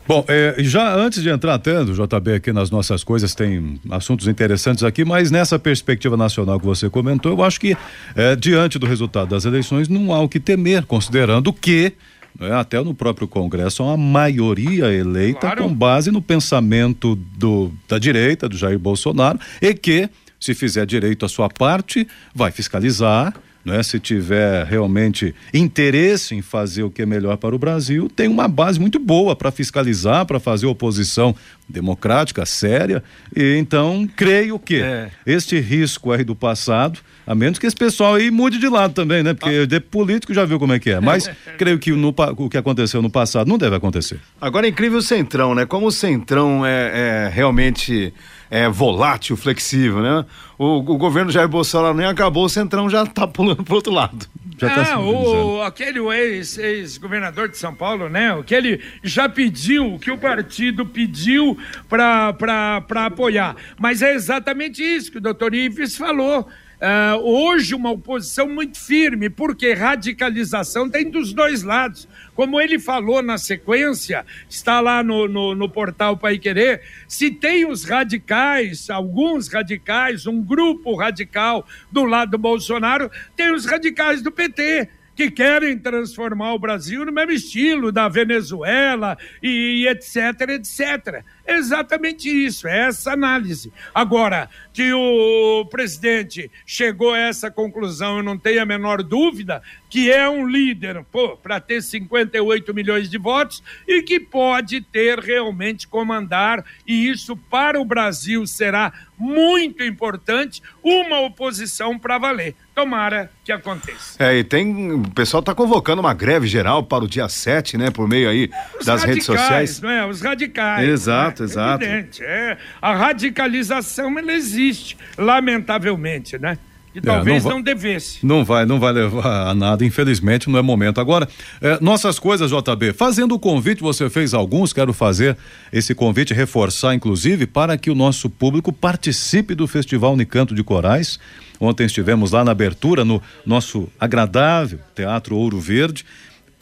Bom, 0.07 0.25
é, 0.29 0.57
já 0.59 0.95
antes 0.95 1.23
de 1.23 1.29
entrar 1.29 1.59
tanto, 1.59 1.93
JB, 1.95 2.35
aqui 2.35 2.53
nas 2.53 2.71
nossas 2.71 3.05
coisas, 3.05 3.35
tem 3.35 3.81
assuntos 3.91 4.27
interessantes 4.27 4.83
aqui, 4.83 5.05
mas 5.05 5.31
nessa 5.31 5.59
perspectiva 5.59 6.17
nacional 6.17 6.59
que 6.59 6.67
você 6.67 6.91
comentou, 6.91 7.33
eu 7.33 7.43
acho 7.43 7.61
que 7.61 7.77
é, 8.17 8.35
diante 8.35 8.79
do 8.79 8.87
resultado 8.87 9.29
das 9.29 9.45
eleições 9.45 9.89
não 9.89 10.13
há 10.13 10.21
o 10.21 10.29
que 10.29 10.41
temer, 10.41 10.85
considerando 10.87 11.53
que 11.53 11.93
né, 12.39 12.53
até 12.55 12.81
no 12.83 12.95
próprio 12.95 13.29
Congresso, 13.29 13.83
uma 13.83 13.97
maioria 13.97 14.93
eleita 14.93 15.41
claro. 15.41 15.65
com 15.65 15.75
base 15.75 16.11
no 16.11 16.23
pensamento 16.23 17.15
do, 17.15 17.73
da 17.89 17.99
direita, 17.99 18.49
do 18.49 18.57
Jair 18.57 18.79
Bolsonaro, 18.79 19.39
e 19.61 19.75
que, 19.75 20.09
se 20.39 20.55
fizer 20.55 20.87
direito 20.87 21.25
a 21.25 21.29
sua 21.29 21.49
parte, 21.49 22.07
vai 22.35 22.51
fiscalizar. 22.51 23.35
Né, 23.65 23.81
se 23.85 24.01
tiver 24.01 24.67
realmente 24.67 25.33
interesse 25.55 26.35
em 26.35 26.43
fazer 26.43 26.83
o 26.83 26.91
que 26.91 27.03
é 27.03 27.07
melhor 27.07 27.37
para 27.37 27.55
o 27.55 27.59
Brasil, 27.59 28.09
tem 28.09 28.27
uma 28.27 28.49
base 28.49 28.81
muito 28.81 28.99
boa 28.99 29.37
para 29.37 29.53
fiscalizar, 29.53 30.27
para 30.27 30.41
fazer 30.41 30.67
oposição 30.67 31.33
democrática, 31.69 32.45
séria. 32.45 33.05
E 33.37 33.55
então, 33.57 34.09
creio 34.17 34.59
que 34.59 34.83
é. 34.83 35.11
este 35.25 35.61
risco 35.61 36.11
aí 36.11 36.25
do 36.25 36.35
passado 36.35 36.99
a 37.27 37.35
menos 37.35 37.59
que 37.59 37.67
esse 37.67 37.77
pessoal 37.77 38.15
aí 38.15 38.31
mude 38.31 38.59
de 38.59 38.69
lado 38.69 38.95
também, 38.95 39.23
né? 39.23 39.35
Porque 39.35 39.61
ah. 39.63 39.67
de 39.67 39.81
político 39.81 40.35
já 40.35 40.45
viu 40.45 40.59
como 40.59 40.73
é 40.73 40.79
que 40.79 40.91
é. 40.91 41.01
Mas 41.01 41.31
creio 41.57 41.79
que 41.79 41.93
no, 41.93 42.15
o 42.37 42.49
que 42.49 42.59
aconteceu 42.59 43.01
no 43.01 43.11
passado 43.11 43.49
não 43.49 43.59
deve 43.59 43.77
acontecer. 43.77 44.19
Agora 44.41 44.67
é 44.67 44.71
incrível 44.71 44.99
o 44.99 45.03
Centrão, 45.03 45.55
né? 45.55 45.65
Como 45.65 45.87
o 45.87 45.93
Centrão 45.93 46.67
é, 46.67 47.27
é 47.27 47.31
realmente 47.33 48.13
é 48.53 48.69
volátil, 48.69 49.35
flexível, 49.35 50.03
né? 50.03 50.27
O, 50.59 50.77
o 50.77 50.99
governo 50.99 51.31
Jair 51.31 51.49
Bolsonaro 51.49 51.97
nem 51.97 52.07
acabou, 52.07 52.45
o 52.45 52.49
Centrão 52.51 52.89
já 52.91 53.07
tá 53.07 53.27
pulando 53.27 53.65
pro 53.65 53.77
outro 53.77 53.91
lado. 53.91 54.27
Já 54.59 54.67
ah, 54.67 54.85
tá 54.85 55.01
o, 55.01 55.63
aquele 55.63 55.99
ex-governador 56.13 57.47
ex 57.47 57.53
de 57.53 57.59
São 57.59 57.75
Paulo, 57.75 58.11
né? 58.11 58.35
O 58.35 58.45
que 58.45 58.55
ele 58.55 58.79
já 59.03 59.27
pediu, 59.27 59.95
o 59.95 59.99
que 59.99 60.11
o 60.11 60.19
partido 60.19 60.85
pediu 60.85 61.57
para 61.89 63.07
apoiar. 63.07 63.57
Mas 63.81 64.03
é 64.03 64.13
exatamente 64.13 64.83
isso 64.83 65.11
que 65.11 65.17
o 65.17 65.23
doutor 65.23 65.55
Ives 65.55 65.97
falou. 65.97 66.47
Uh, 66.83 67.17
hoje 67.23 67.77
uma 67.77 67.93
oposição 67.93 68.49
muito 68.49 68.77
firme, 68.77 69.31
porque 69.31 69.73
radicalização 69.73 70.91
tem 70.91 71.09
dos 71.09 71.33
dois 71.33 71.63
lados. 71.63 72.09
Como 72.35 72.61
ele 72.61 72.77
falou 72.77 73.23
na 73.23 73.39
sequência, 73.39 74.27
está 74.51 74.81
lá 74.81 75.01
no, 75.01 75.29
no, 75.29 75.55
no 75.55 75.69
portal 75.69 76.17
Pai 76.17 76.39
Querer, 76.39 76.83
se 77.07 77.31
tem 77.31 77.65
os 77.65 77.85
radicais, 77.85 78.91
alguns 78.91 79.47
radicais, 79.47 80.27
um 80.27 80.43
grupo 80.43 80.97
radical 80.97 81.65
do 81.89 82.03
lado 82.03 82.33
do 82.33 82.39
Bolsonaro, 82.39 83.09
tem 83.37 83.55
os 83.55 83.65
radicais 83.65 84.21
do 84.21 84.33
PT 84.33 84.89
que 85.15 85.31
querem 85.31 85.79
transformar 85.79 86.55
o 86.55 86.59
Brasil 86.59 87.05
no 87.05 87.13
mesmo 87.13 87.33
estilo 87.33 87.93
da 87.93 88.09
Venezuela 88.09 89.17
e, 89.43 89.87
etc, 89.87 90.49
etc. 90.49 91.25
Exatamente 91.47 92.29
isso, 92.29 92.69
é 92.69 92.89
essa 92.89 93.13
análise. 93.13 93.73
Agora, 93.95 94.49
que 94.73 94.93
o 94.93 95.67
presidente 95.67 96.51
chegou 96.65 97.13
a 97.13 97.19
essa 97.19 97.51
conclusão, 97.51 98.19
eu 98.19 98.23
não 98.23 98.39
tenho 98.39 98.63
a 98.63 98.67
menor 98.67 99.03
dúvida, 99.03 99.63
que 99.91 100.11
é 100.11 100.29
um 100.29 100.47
líder, 100.47 101.05
para 101.43 101.61
ter 101.61 101.83
58 101.83 102.73
milhões 102.73 103.11
de 103.11 103.19
votos 103.19 103.63
e 103.87 104.03
que 104.03 104.19
pode 104.19 104.81
ter 104.81 105.19
realmente 105.19 105.87
comandar, 105.87 106.65
e 106.87 107.09
isso 107.09 107.37
para 107.37 107.81
o 107.81 107.85
Brasil 107.85 108.47
será 108.47 108.93
muito 109.19 109.85
importante, 109.85 110.61
uma 110.83 111.21
oposição 111.21 111.97
para 111.97 112.19
valer. 112.19 112.57
Tomara 112.75 113.31
que 113.45 113.53
aconteça. 113.53 114.17
É, 114.19 114.39
e 114.39 114.43
tem. 114.43 114.93
O 114.93 115.11
pessoal 115.11 115.41
está 115.41 115.55
convocando 115.55 116.01
uma 116.01 116.15
greve 116.15 116.47
geral 116.47 116.83
para 116.83 117.05
o 117.05 117.09
dia 117.09 117.29
7, 117.29 117.77
né? 117.77 117.91
Por 117.91 118.09
meio 118.09 118.31
aí 118.31 118.51
Os 118.81 118.87
das 118.87 119.05
redes 119.05 119.27
sociais. 119.27 119.81
Não 119.81 119.91
é? 119.91 120.07
Os 120.07 120.23
radicais. 120.23 120.89
Exato, 120.89 121.32
né? 121.41 121.47
exato. 121.47 121.85
Evidente, 121.85 122.23
é. 122.23 122.59
A 122.81 122.95
radicalização 122.95 124.19
ela 124.19 124.33
existe, 124.33 124.97
lamentavelmente, 125.17 126.39
né? 126.39 126.59
que 126.93 127.01
talvez 127.01 127.45
é, 127.45 127.49
não, 127.49 127.57
não, 127.57 127.63
devesse. 127.63 128.25
Não 128.25 128.45
vai, 128.45 128.67
não 128.67 128.79
vai 128.79 128.93
levar 128.93 129.49
a 129.49 129.55
nada, 129.55 129.85
infelizmente, 129.85 130.51
não 130.51 130.59
é 130.59 130.63
momento. 130.63 131.01
Agora, 131.01 131.27
é, 131.61 131.79
nossas 131.81 132.19
coisas, 132.19 132.51
JB, 132.51 132.93
fazendo 132.93 133.35
o 133.35 133.39
convite, 133.39 133.81
você 133.81 134.11
fez 134.11 134.35
alguns, 134.35 134.73
quero 134.73 134.93
fazer 134.93 135.37
esse 135.73 135.95
convite, 135.95 136.35
reforçar, 136.35 136.95
inclusive, 136.95 137.47
para 137.47 137.79
que 137.79 137.91
o 137.91 137.95
nosso 137.95 138.29
público 138.29 138.73
participe 138.73 139.55
do 139.55 139.67
Festival 139.67 140.13
Unicanto 140.13 140.55
de 140.55 140.63
Corais. 140.63 141.19
Ontem 141.59 141.87
estivemos 141.87 142.33
lá 142.33 142.45
na 142.45 142.51
abertura, 142.51 143.05
no 143.05 143.23
nosso 143.47 143.89
agradável 143.99 144.81
Teatro 144.95 145.37
Ouro 145.37 145.59
Verde. 145.59 146.05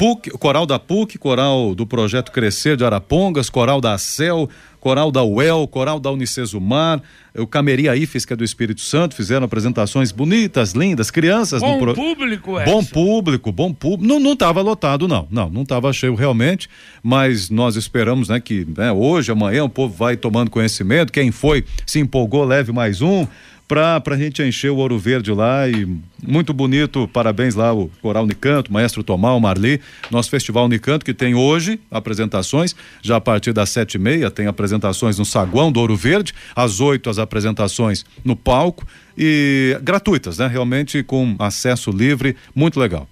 PUC, 0.01 0.31
coral 0.31 0.65
da 0.65 0.79
PUC, 0.79 1.19
coral 1.19 1.75
do 1.75 1.87
projeto 1.87 2.33
Crescer 2.33 2.75
de 2.75 2.83
Arapongas, 2.83 3.51
coral 3.51 3.83
da 3.83 3.93
ACEL, 3.93 4.49
coral 4.81 5.13
da 5.13 5.23
UEL, 5.23 5.69
coral 5.69 6.01
da 6.01 6.11
Unicesumar, 6.11 7.03
o 7.37 7.47
Cameria 7.47 7.95
IFES, 7.95 8.25
que 8.25 8.33
é 8.33 8.37
do 8.37 8.43
Espírito 8.43 8.81
Santo, 8.81 9.15
fizeram 9.15 9.45
apresentações 9.45 10.11
bonitas, 10.11 10.73
lindas, 10.73 11.11
crianças 11.11 11.61
bom 11.61 11.79
pro... 11.79 11.93
público, 11.93 12.59
Edson. 12.59 12.73
Bom 12.73 12.83
público, 12.83 13.53
bom 13.53 13.75
público. 13.75 14.11
Não, 14.11 14.19
não 14.19 14.35
tava 14.35 14.63
lotado, 14.63 15.07
não. 15.07 15.29
Não, 15.31 15.51
não 15.51 15.67
tava 15.67 15.93
cheio 15.93 16.15
realmente, 16.15 16.67
mas 17.03 17.51
nós 17.51 17.77
esperamos, 17.77 18.31
né, 18.31 18.41
que 18.41 18.67
né, 18.75 18.91
hoje, 18.91 19.31
amanhã, 19.31 19.65
o 19.65 19.69
povo 19.69 19.95
vai 19.95 20.17
tomando 20.17 20.51
conhecimento. 20.51 21.13
Quem 21.13 21.31
foi, 21.31 21.63
se 21.85 22.01
empolgou, 22.01 22.43
leve 22.47 22.73
mais 22.73 23.03
um 23.03 23.27
para 23.71 24.03
a 24.17 24.19
gente 24.19 24.43
encher 24.43 24.69
o 24.73 24.79
Ouro 24.79 24.99
Verde 24.99 25.31
lá 25.31 25.69
e 25.69 25.87
muito 26.27 26.53
bonito, 26.53 27.07
parabéns 27.07 27.55
lá 27.55 27.73
o 27.73 27.89
Coral 28.03 28.25
Unicanto, 28.25 28.73
Maestro 28.73 29.05
Tomar, 29.05 29.37
o 29.37 29.41
Marli, 29.41 29.81
nosso 30.11 30.29
Festival 30.29 30.65
Unicanto 30.65 31.05
que 31.05 31.15
tem 31.15 31.37
hoje 31.37 31.79
apresentações, 31.89 32.75
já 33.01 33.15
a 33.15 33.21
partir 33.21 33.53
das 33.53 33.71
sete 33.71 33.95
e 33.95 33.99
meia 33.99 34.29
tem 34.29 34.49
apresentações 34.49 35.21
no 35.21 35.25
Saguão 35.25 35.71
do 35.71 35.79
Ouro 35.79 35.95
Verde, 35.95 36.35
às 36.57 36.81
oito 36.81 37.09
as 37.09 37.21
apresentações 37.21 38.05
no 38.25 38.35
palco 38.35 38.85
e 39.17 39.79
gratuitas, 39.85 40.39
né? 40.39 40.49
Realmente 40.49 41.05
com 41.05 41.37
acesso 41.39 41.93
livre, 41.93 42.35
muito 42.53 42.81
legal. 42.81 43.09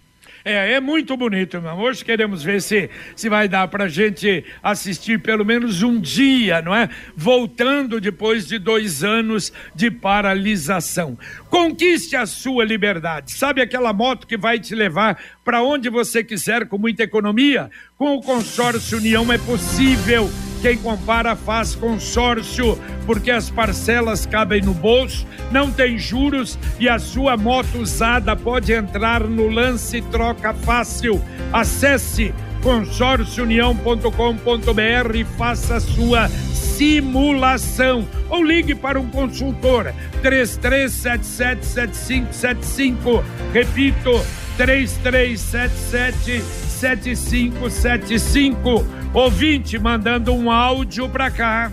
É, 0.48 0.72
é 0.72 0.80
muito 0.80 1.14
bonito, 1.14 1.58
irmão. 1.58 1.78
Hoje 1.78 2.02
queremos 2.02 2.42
ver 2.42 2.62
se, 2.62 2.88
se 3.14 3.28
vai 3.28 3.46
dar 3.46 3.68
para 3.68 3.86
gente 3.86 4.42
assistir 4.62 5.20
pelo 5.20 5.44
menos 5.44 5.82
um 5.82 6.00
dia, 6.00 6.62
não 6.62 6.74
é? 6.74 6.88
Voltando 7.14 8.00
depois 8.00 8.46
de 8.46 8.58
dois 8.58 9.04
anos 9.04 9.52
de 9.74 9.90
paralisação. 9.90 11.18
Conquiste 11.50 12.16
a 12.16 12.24
sua 12.24 12.64
liberdade. 12.64 13.32
Sabe 13.32 13.60
aquela 13.60 13.92
moto 13.92 14.26
que 14.26 14.38
vai 14.38 14.58
te 14.58 14.74
levar 14.74 15.22
para 15.44 15.62
onde 15.62 15.90
você 15.90 16.24
quiser 16.24 16.66
com 16.66 16.78
muita 16.78 17.02
economia? 17.02 17.70
Com 17.98 18.14
o 18.14 18.22
consórcio 18.22 18.96
União 18.96 19.30
é 19.30 19.36
possível. 19.36 20.30
Quem 20.60 20.76
compara 20.76 21.34
faz 21.36 21.74
consórcio, 21.74 22.78
porque 23.06 23.30
as 23.30 23.48
parcelas 23.48 24.26
cabem 24.26 24.60
no 24.60 24.74
bolso, 24.74 25.26
não 25.52 25.70
tem 25.70 25.96
juros 25.98 26.58
e 26.80 26.88
a 26.88 26.98
sua 26.98 27.36
moto 27.36 27.78
usada 27.78 28.34
pode 28.34 28.72
entrar 28.72 29.22
no 29.22 29.48
lance 29.48 30.02
troca 30.02 30.52
fácil. 30.52 31.22
Acesse 31.52 32.34
consórciounião.com.br 32.62 35.16
e 35.16 35.24
faça 35.24 35.76
a 35.76 35.80
sua 35.80 36.28
simulação. 36.28 38.06
Ou 38.28 38.42
ligue 38.42 38.74
para 38.74 39.00
um 39.00 39.08
consultor 39.08 39.94
33777575. 40.22 43.22
Repito, 43.52 44.20
3377 44.56 46.42
7575. 46.78 48.97
Ouvinte 49.12 49.78
mandando 49.78 50.34
um 50.34 50.50
áudio 50.50 51.08
para 51.08 51.30
cá. 51.30 51.72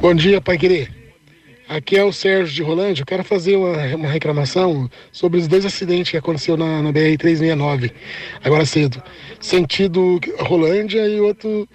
Bom 0.00 0.14
dia, 0.14 0.40
Pai 0.40 0.58
Querer. 0.58 0.90
Aqui 1.66 1.96
é 1.96 2.04
o 2.04 2.12
Sérgio 2.12 2.54
de 2.54 2.62
Rolândia. 2.62 3.02
Eu 3.02 3.06
quero 3.06 3.24
fazer 3.24 3.56
uma, 3.56 3.96
uma 3.96 4.08
reclamação 4.08 4.90
sobre 5.10 5.38
os 5.38 5.48
dois 5.48 5.64
acidentes 5.64 6.10
que 6.10 6.16
aconteceu 6.16 6.56
na, 6.56 6.82
na 6.82 6.92
BR-369, 6.92 7.92
agora 8.44 8.66
cedo. 8.66 9.02
Sentido 9.40 10.20
Rolândia 10.40 11.06
e 11.06 11.20
outro 11.20 11.66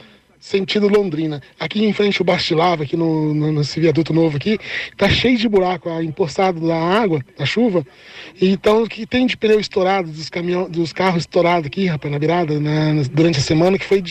sentido 0.46 0.88
Londrina. 0.88 1.42
Aqui 1.60 1.84
em 1.84 1.92
frente 1.92 2.22
o 2.22 2.26
Bastilava, 2.26 2.84
aqui 2.84 2.96
no, 2.96 3.34
no, 3.34 3.52
nesse 3.52 3.80
viaduto 3.80 4.14
novo 4.14 4.38
aqui, 4.38 4.60
tá 4.96 5.10
cheio 5.10 5.38
de 5.40 5.50
buraco, 5.50 5.90
empoçado 6.02 6.68
da 6.68 6.78
água, 6.78 7.20
da 7.36 7.48
chuva. 7.48 7.86
Então, 8.40 8.84
o 8.84 8.88
que 8.88 9.08
tem 9.08 9.26
de 9.26 9.36
pneu 9.36 9.60
estourado, 9.60 10.12
dos, 10.12 10.30
caminhão, 10.30 10.70
dos 10.70 10.94
carros 10.94 11.24
estourados 11.24 11.66
aqui, 11.66 11.88
rapaz, 11.88 12.12
na 12.12 12.20
virada, 12.20 12.54
durante 13.12 13.40
a 13.40 13.42
semana, 13.42 13.80
que 13.80 13.86
foi 13.86 14.04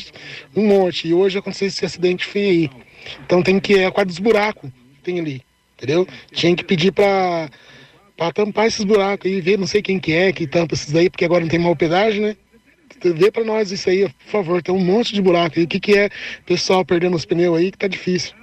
um 0.57 0.67
monte. 0.67 1.07
E 1.07 1.15
hoje 1.15 1.39
aconteceu 1.39 1.69
esse 1.69 1.85
acidente 1.85 2.27
feio 2.27 2.51
aí. 2.51 2.71
Então 3.25 3.41
tem 3.41 3.61
que, 3.61 3.79
é 3.79 3.91
quase 3.93 4.09
dos 4.09 4.19
buracos 4.19 4.69
que 4.71 5.03
tem 5.05 5.21
ali, 5.21 5.41
entendeu? 5.77 6.05
Tinha 6.33 6.57
que 6.57 6.65
pedir 6.65 6.91
pra, 6.91 7.49
pra 8.17 8.33
tampar 8.33 8.67
esses 8.67 8.85
buracos 8.85 9.31
aí, 9.31 9.41
ver, 9.41 9.57
não 9.57 9.69
sei 9.69 9.81
quem 9.81 10.01
que 10.01 10.13
é 10.13 10.33
que 10.33 10.49
tampa 10.49 10.75
esses 10.75 10.91
daí, 10.91 11.09
porque 11.09 11.25
agora 11.25 11.43
não 11.43 11.49
tem 11.49 11.61
mal 11.61 11.77
pedágio, 11.77 12.23
né? 12.23 12.37
Vê 13.13 13.31
pra 13.31 13.45
nós 13.45 13.71
isso 13.71 13.89
aí, 13.89 14.09
por 14.09 14.31
favor, 14.31 14.63
tem 14.63 14.75
um 14.75 14.85
monte 14.85 15.13
de 15.13 15.21
buraco 15.21 15.59
aí. 15.59 15.65
O 15.65 15.69
que 15.69 15.81
que 15.81 15.97
é 15.97 16.11
pessoal 16.47 16.85
perdendo 16.85 17.17
os 17.17 17.25
pneus 17.25 17.59
aí 17.59 17.71
que 17.71 17.79
tá 17.79 17.89
difícil. 17.89 18.35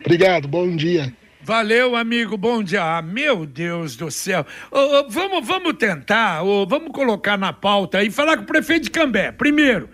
Obrigado, 0.00 0.48
bom 0.48 0.74
dia. 0.74 1.12
Valeu, 1.44 1.96
amigo, 1.96 2.36
bom 2.36 2.62
dia. 2.62 2.98
Ah, 2.98 3.02
meu 3.02 3.44
Deus 3.44 3.96
do 3.96 4.10
céu. 4.10 4.46
Oh, 4.70 4.78
oh, 4.78 5.08
vamos, 5.08 5.46
vamos 5.46 5.74
tentar, 5.74 6.44
oh, 6.44 6.64
vamos 6.64 6.92
colocar 6.92 7.36
na 7.36 7.52
pauta 7.52 8.02
e 8.04 8.10
falar 8.10 8.36
com 8.36 8.44
o 8.44 8.46
prefeito 8.46 8.84
de 8.84 8.90
Cambé. 8.90 9.32
Primeiro, 9.32 9.88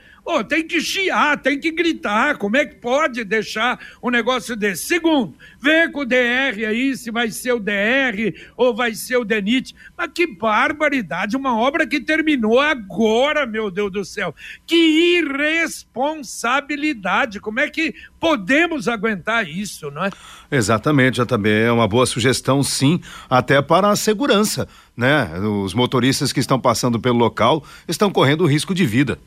Tem 0.47 0.67
que 0.67 0.79
chiar, 0.81 1.39
tem 1.39 1.59
que 1.59 1.71
gritar. 1.71 2.37
Como 2.37 2.57
é 2.57 2.67
que 2.67 2.77
pode 2.77 3.25
deixar 3.25 3.81
um 4.03 4.11
negócio 4.11 4.55
desse? 4.55 4.85
Segundo, 4.85 5.35
vê 5.61 5.89
com 5.89 6.01
o 6.01 6.05
DR 6.05 6.67
aí 6.69 6.95
se 6.97 7.11
vai 7.11 7.31
ser 7.31 7.53
o 7.53 7.59
DR 7.59 8.35
ou 8.57 8.75
vai 8.75 8.95
ser 8.95 9.17
o 9.17 9.25
DENIT. 9.25 9.75
Mas 9.97 10.11
que 10.15 10.27
barbaridade, 10.27 11.37
uma 11.37 11.59
obra 11.59 11.87
que 11.87 11.99
terminou 11.99 12.61
agora, 12.61 13.47
meu 13.47 13.71
Deus 13.71 13.91
do 13.91 14.05
céu. 14.05 14.35
Que 14.67 15.19
irresponsabilidade. 15.19 17.41
Como 17.41 17.61
é 17.61 17.71
que 17.71 17.95
podemos 18.21 18.87
aguentar 18.87 19.49
isso, 19.49 19.91
não 19.91 20.05
é? 20.05 20.11
Exatamente, 20.51 21.17
já 21.17 21.27
também 21.27 21.63
é 21.63 21.73
uma 21.73 21.89
boa 21.89 22.05
sugestão, 22.05 22.63
sim, 22.63 23.01
até 23.31 23.63
para 23.63 23.89
a 23.91 23.97
segurança, 23.97 24.69
né? 24.97 25.39
Os 25.39 25.73
motoristas 25.73 26.33
que 26.33 26.41
estão 26.41 26.61
passando 26.61 27.01
pelo 27.01 27.19
local 27.19 27.65
estão 27.89 28.11
correndo 28.11 28.45
risco 28.47 28.75
de 28.75 28.85
vida. 28.85 29.19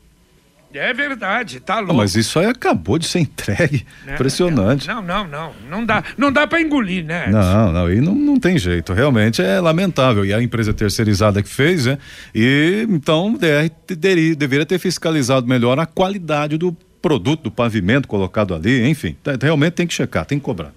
É 0.74 0.92
verdade, 0.92 1.60
tá 1.60 1.78
louco. 1.78 1.94
mas 1.94 2.14
isso 2.14 2.38
aí 2.38 2.46
acabou 2.46 2.98
de 2.98 3.06
ser 3.06 3.20
entregue. 3.20 3.86
Né? 4.06 4.14
Impressionante. 4.14 4.86
Não, 4.88 5.02
não, 5.02 5.26
não. 5.26 5.52
Não 5.68 5.84
dá, 5.84 6.02
não 6.16 6.32
dá 6.32 6.46
para 6.46 6.60
engolir, 6.60 7.04
né? 7.04 7.28
Não, 7.28 7.72
não, 7.72 7.92
e 7.92 8.00
não, 8.00 8.14
não 8.14 8.38
tem 8.38 8.58
jeito. 8.58 8.92
Realmente 8.92 9.42
é 9.42 9.60
lamentável. 9.60 10.24
E 10.24 10.32
a 10.32 10.42
empresa 10.42 10.72
terceirizada 10.72 11.42
que 11.42 11.48
fez, 11.48 11.86
né? 11.86 11.98
E 12.34 12.86
então 12.88 13.34
o 13.34 13.38
DR 13.38 13.70
deveria, 13.86 14.34
deveria 14.34 14.66
ter 14.66 14.78
fiscalizado 14.78 15.46
melhor 15.46 15.78
a 15.78 15.86
qualidade 15.86 16.56
do 16.56 16.76
produto, 17.00 17.44
do 17.44 17.50
pavimento 17.50 18.06
colocado 18.06 18.54
ali, 18.54 18.88
enfim. 18.88 19.16
Realmente 19.40 19.72
tem 19.72 19.86
que 19.86 19.94
checar, 19.94 20.24
tem 20.24 20.38
que 20.38 20.44
cobrar. 20.44 20.72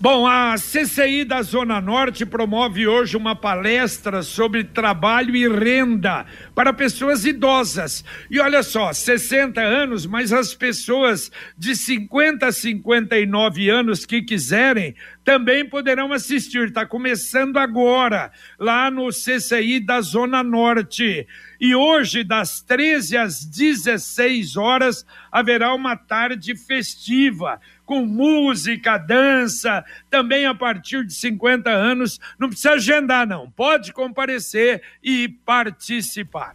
Bom, 0.00 0.28
a 0.28 0.54
CCI 0.54 1.24
da 1.24 1.42
Zona 1.42 1.80
Norte 1.80 2.24
promove 2.24 2.86
hoje 2.86 3.16
uma 3.16 3.34
palestra 3.34 4.22
sobre 4.22 4.62
trabalho 4.62 5.34
e 5.34 5.48
renda 5.48 6.24
para 6.54 6.72
pessoas 6.72 7.24
idosas. 7.24 8.04
E 8.30 8.38
olha 8.38 8.62
só, 8.62 8.92
60 8.92 9.60
anos, 9.60 10.06
mas 10.06 10.32
as 10.32 10.54
pessoas 10.54 11.32
de 11.56 11.74
50 11.74 12.46
a 12.46 12.52
59 12.52 13.68
anos 13.68 14.06
que 14.06 14.22
quiserem 14.22 14.94
também 15.24 15.68
poderão 15.68 16.12
assistir. 16.12 16.68
Está 16.68 16.86
começando 16.86 17.56
agora, 17.56 18.30
lá 18.56 18.92
no 18.92 19.08
CCI 19.08 19.80
da 19.80 20.00
Zona 20.00 20.44
Norte. 20.44 21.26
E 21.60 21.74
hoje, 21.74 22.22
das 22.22 22.60
13 22.60 23.16
às 23.16 23.44
16 23.44 24.56
horas, 24.56 25.04
haverá 25.32 25.74
uma 25.74 25.96
tarde 25.96 26.54
festiva 26.54 27.60
com 27.88 28.04
música, 28.04 28.98
dança, 28.98 29.82
também 30.10 30.44
a 30.44 30.54
partir 30.54 31.06
de 31.06 31.14
50 31.14 31.70
anos. 31.70 32.20
Não 32.38 32.50
precisa 32.50 32.72
agendar, 32.72 33.26
não. 33.26 33.50
Pode 33.50 33.94
comparecer 33.94 34.82
e 35.02 35.26
participar. 35.26 36.54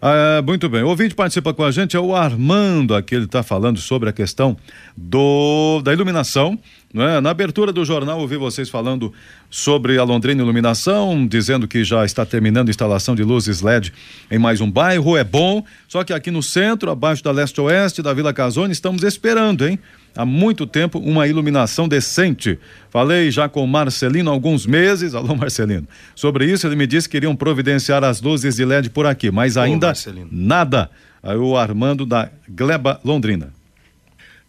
Ah, 0.00 0.40
muito 0.42 0.66
bem. 0.70 0.82
O 0.82 0.88
ouvinte 0.88 1.14
participa 1.14 1.52
com 1.52 1.62
a 1.62 1.70
gente 1.70 1.94
é 1.94 2.00
o 2.00 2.16
Armando, 2.16 2.94
aqui 2.94 3.14
ele 3.14 3.26
está 3.26 3.42
falando 3.42 3.78
sobre 3.78 4.08
a 4.08 4.12
questão 4.12 4.56
do 4.96 5.82
da 5.82 5.92
iluminação. 5.92 6.58
Né? 6.92 7.20
Na 7.20 7.30
abertura 7.30 7.72
do 7.72 7.84
jornal, 7.84 8.18
ouvi 8.18 8.38
vocês 8.38 8.70
falando 8.70 9.12
sobre 9.50 9.98
a 9.98 10.02
Londrina 10.02 10.42
Iluminação, 10.42 11.26
dizendo 11.26 11.68
que 11.68 11.84
já 11.84 12.06
está 12.06 12.24
terminando 12.24 12.68
a 12.68 12.70
instalação 12.70 13.14
de 13.14 13.22
luzes 13.22 13.60
LED 13.60 13.92
em 14.30 14.38
mais 14.38 14.62
um 14.62 14.70
bairro. 14.70 15.16
É 15.18 15.22
bom, 15.22 15.62
só 15.86 16.02
que 16.02 16.14
aqui 16.14 16.30
no 16.30 16.42
centro, 16.42 16.90
abaixo 16.90 17.22
da 17.22 17.30
leste-oeste 17.30 18.00
da 18.00 18.14
Vila 18.14 18.32
Casone, 18.32 18.72
estamos 18.72 19.02
esperando, 19.02 19.68
hein? 19.68 19.78
Há 20.16 20.24
muito 20.24 20.66
tempo 20.66 20.98
uma 20.98 21.26
iluminação 21.26 21.88
decente. 21.88 22.58
Falei 22.90 23.30
já 23.30 23.48
com 23.48 23.66
Marcelino 23.66 24.30
há 24.30 24.32
alguns 24.32 24.66
meses, 24.66 25.14
alô 25.14 25.34
Marcelino, 25.34 25.86
sobre 26.14 26.46
isso 26.50 26.66
ele 26.66 26.76
me 26.76 26.86
disse 26.86 27.08
que 27.08 27.16
iriam 27.16 27.34
providenciar 27.36 28.04
as 28.04 28.20
luzes 28.20 28.56
de 28.56 28.64
LED 28.64 28.90
por 28.90 29.06
aqui, 29.06 29.30
mas 29.30 29.56
ainda 29.56 29.92
nada. 30.30 30.90
Aí 31.22 31.36
o 31.36 31.56
Armando 31.56 32.06
da 32.06 32.30
Gleba 32.48 33.00
Londrina. 33.04 33.52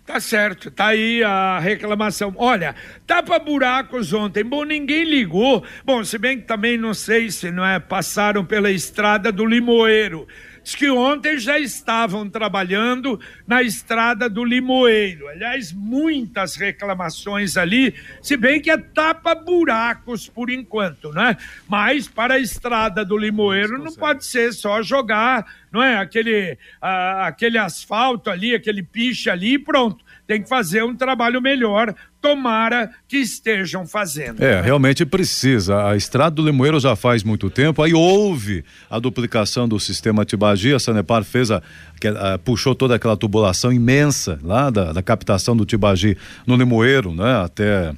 Tá 0.06 0.20
certo, 0.20 0.72
tá 0.72 0.88
aí 0.88 1.24
a 1.24 1.60
reclamação. 1.60 2.34
Olha, 2.38 2.76
tapa 3.06 3.38
buracos 3.40 4.12
ontem, 4.12 4.44
bom, 4.44 4.66
ninguém 4.66 5.06
ligou. 5.06 5.64
Bom, 5.86 6.04
se 6.04 6.18
bem 6.18 6.40
que 6.40 6.46
também 6.46 6.78
não 6.78 6.94
sei 6.94 7.30
se 7.30 7.52
não 7.52 7.66
é, 7.66 7.80
passaram 7.80 8.44
pela 8.44 8.72
estrada 8.72 9.32
do 9.32 9.46
Limoeiro. 9.46 10.28
Diz 10.64 10.76
que 10.76 10.90
ontem 10.90 11.40
já 11.40 11.58
estavam 11.58 12.30
trabalhando 12.30 13.20
na 13.48 13.64
estrada 13.64 14.30
do 14.30 14.46
Limoeiro. 14.46 15.28
Aliás, 15.28 15.74
muitas 15.74 16.56
reclamações 16.56 17.58
ali, 17.58 17.96
se 18.22 18.38
bem 18.38 18.62
que 18.62 18.70
é 18.70 18.78
tapa-buracos 18.78 20.30
por 20.30 20.52
enquanto, 20.52 21.12
né? 21.12 21.36
Mas 21.68 22.08
para 22.08 22.36
a 22.36 22.40
estrada 22.40 23.04
do 23.04 23.18
Limoeiro 23.18 23.84
não 23.84 23.94
pode 23.94 24.24
ser 24.26 24.54
só 24.54 24.84
jogar, 24.84 25.46
não 25.72 25.82
é? 25.82 25.98
Aquele, 25.98 26.58
ah, 26.80 27.28
aquele 27.28 27.58
asfalto 27.58 28.30
ali, 28.30 28.54
aquele 28.54 28.84
piche 28.84 29.30
ali 29.30 29.56
e 29.56 29.60
pronto 29.60 30.06
tem 30.28 30.42
que 30.42 30.50
fazer 30.50 30.84
um 30.84 30.96
trabalho 30.96 31.42
melhor. 31.42 31.94
Tomara 32.22 32.92
que 33.08 33.18
estejam 33.18 33.88
fazendo. 33.88 34.44
É, 34.44 34.62
realmente 34.62 35.04
precisa. 35.06 35.88
A 35.88 35.98
estrada 35.98 36.36
do 36.36 36.46
Limoeiro 36.46 36.80
já 36.80 36.96
faz 36.96 37.24
muito 37.24 37.50
tempo. 37.50 37.82
Aí 37.82 37.94
houve 37.94 38.64
a 38.90 39.00
duplicação 39.00 39.68
do 39.68 39.80
sistema 39.80 40.24
Tibagi. 40.24 40.74
A 40.74 40.80
Sanepar 40.80 41.24
fez 41.24 41.50
a, 41.50 41.64
a, 42.06 42.38
puxou 42.38 42.76
toda 42.76 42.94
aquela 42.94 43.18
tubulação 43.18 43.74
imensa 43.74 44.40
lá 44.44 44.70
da, 44.70 44.94
da 44.94 45.02
captação 45.02 45.58
do 45.58 45.66
Tibagi 45.66 46.16
no 46.46 46.56
Limoeiro, 46.56 47.12
né? 47.12 47.44
Até 47.44 47.90
eh, 47.90 47.94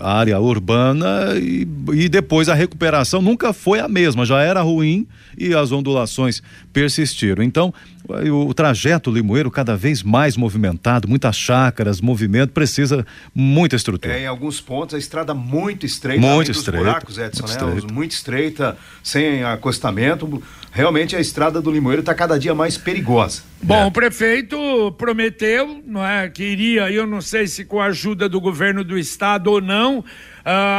a 0.00 0.14
área 0.14 0.40
urbana 0.40 1.34
e, 1.36 1.68
e 1.92 2.08
depois 2.08 2.48
a 2.48 2.54
recuperação 2.54 3.20
nunca 3.20 3.52
foi 3.52 3.78
a 3.78 3.88
mesma. 3.88 4.24
Já 4.24 4.40
era 4.40 4.62
ruim 4.62 5.06
e 5.36 5.54
as 5.54 5.70
ondulações 5.70 6.42
persistiram. 6.72 7.42
Então 7.42 7.74
o, 8.08 8.48
o 8.48 8.54
trajeto 8.54 9.10
Limoeiro 9.10 9.50
cada 9.50 9.76
vez 9.76 10.02
mais 10.02 10.36
movimentado, 10.36 11.08
muitas 11.08 11.36
chácaras, 11.36 12.00
movimento, 12.00 12.52
precisa 12.52 13.06
muita 13.34 13.76
estrutura. 13.76 14.14
É, 14.14 14.22
em 14.22 14.26
alguns 14.26 14.60
pontos 14.60 14.94
a 14.94 14.98
estrada 14.98 15.34
muito 15.34 15.84
estreita, 15.84 16.20
muito 16.20 16.50
estreita, 16.50 16.84
buracos, 16.84 17.18
Edson, 17.18 17.42
muito, 17.42 17.64
né? 17.64 17.70
estreita. 17.72 17.92
muito 17.92 18.10
estreita, 18.12 18.78
sem 19.02 19.44
acostamento. 19.44 20.42
Realmente 20.70 21.16
a 21.16 21.20
estrada 21.20 21.60
do 21.60 21.70
Limoeiro 21.70 22.00
está 22.00 22.14
cada 22.14 22.38
dia 22.38 22.54
mais 22.54 22.76
perigosa. 22.76 23.42
Bom, 23.62 23.82
é. 23.82 23.86
o 23.86 23.90
prefeito 23.90 24.92
prometeu, 24.98 25.82
não 25.86 26.04
é, 26.04 26.28
que 26.28 26.44
iria, 26.44 26.90
eu 26.90 27.06
não 27.06 27.20
sei 27.20 27.46
se 27.46 27.64
com 27.64 27.80
a 27.80 27.86
ajuda 27.86 28.28
do 28.28 28.40
governo 28.40 28.84
do 28.84 28.98
estado 28.98 29.50
ou 29.50 29.60
não, 29.60 29.98
uh, 29.98 30.04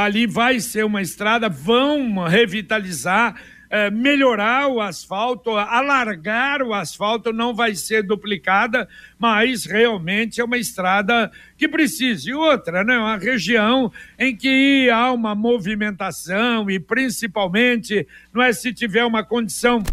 ali 0.05 0.27
vai 0.27 0.59
ser 0.59 0.85
uma 0.85 1.01
estrada, 1.01 1.49
vão 1.49 2.23
revitalizar 2.25 3.35
é, 3.69 3.89
melhorar 3.89 4.67
o 4.67 4.81
asfalto, 4.81 5.51
alargar 5.51 6.61
o 6.61 6.73
asfalto, 6.73 7.33
não 7.33 7.53
vai 7.53 7.75
ser 7.75 8.03
duplicada, 8.03 8.87
mas 9.17 9.65
realmente 9.65 10.39
é 10.39 10.43
uma 10.43 10.57
estrada 10.57 11.31
que 11.57 11.67
precisa. 11.67 12.29
E 12.29 12.33
outra, 12.33 12.83
né? 12.83 12.97
Uma 12.97 13.17
região 13.17 13.91
em 14.17 14.35
que 14.35 14.89
há 14.89 15.11
uma 15.11 15.35
movimentação 15.35 16.69
e 16.69 16.79
principalmente, 16.79 18.07
não 18.33 18.41
é 18.41 18.53
se 18.53 18.73
tiver 18.73 19.05
uma 19.05 19.23
condição 19.23 19.83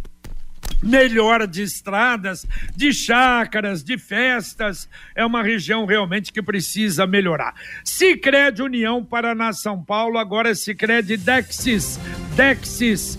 melhor 0.82 1.46
de 1.46 1.62
estradas, 1.62 2.46
de 2.76 2.92
chácaras, 2.92 3.82
de 3.82 3.96
festas. 3.98 4.88
É 5.14 5.24
uma 5.24 5.42
região 5.42 5.86
realmente 5.86 6.32
que 6.32 6.42
precisa 6.42 7.06
melhorar. 7.06 7.54
Sicredi 7.82 8.62
União 8.62 9.04
Paraná 9.04 9.52
São 9.52 9.82
Paulo, 9.82 10.18
agora 10.18 10.54
Sicredi 10.54 11.16
Dexis. 11.16 11.98
Dexis 12.36 13.18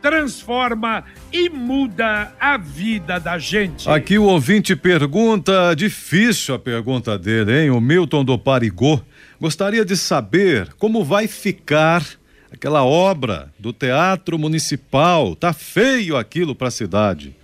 transforma 0.00 1.04
e 1.32 1.48
muda 1.48 2.32
a 2.40 2.56
vida 2.56 3.18
da 3.18 3.38
gente. 3.38 3.88
Aqui 3.88 4.18
o 4.18 4.24
ouvinte 4.24 4.74
pergunta, 4.76 5.74
difícil 5.74 6.54
a 6.54 6.58
pergunta 6.58 7.18
dele, 7.18 7.64
hein? 7.64 7.70
O 7.70 7.80
Milton 7.80 8.24
do 8.24 8.38
Parigô. 8.38 9.00
Gostaria 9.40 9.84
de 9.84 9.96
saber 9.96 10.72
como 10.74 11.04
vai 11.04 11.26
ficar 11.26 12.04
aquela 12.50 12.84
obra 12.84 13.52
do 13.58 13.72
Teatro 13.72 14.38
Municipal. 14.38 15.36
Tá 15.36 15.52
feio 15.52 16.16
aquilo 16.16 16.54
para 16.54 16.68
a 16.68 16.72
cidade. 16.72 17.36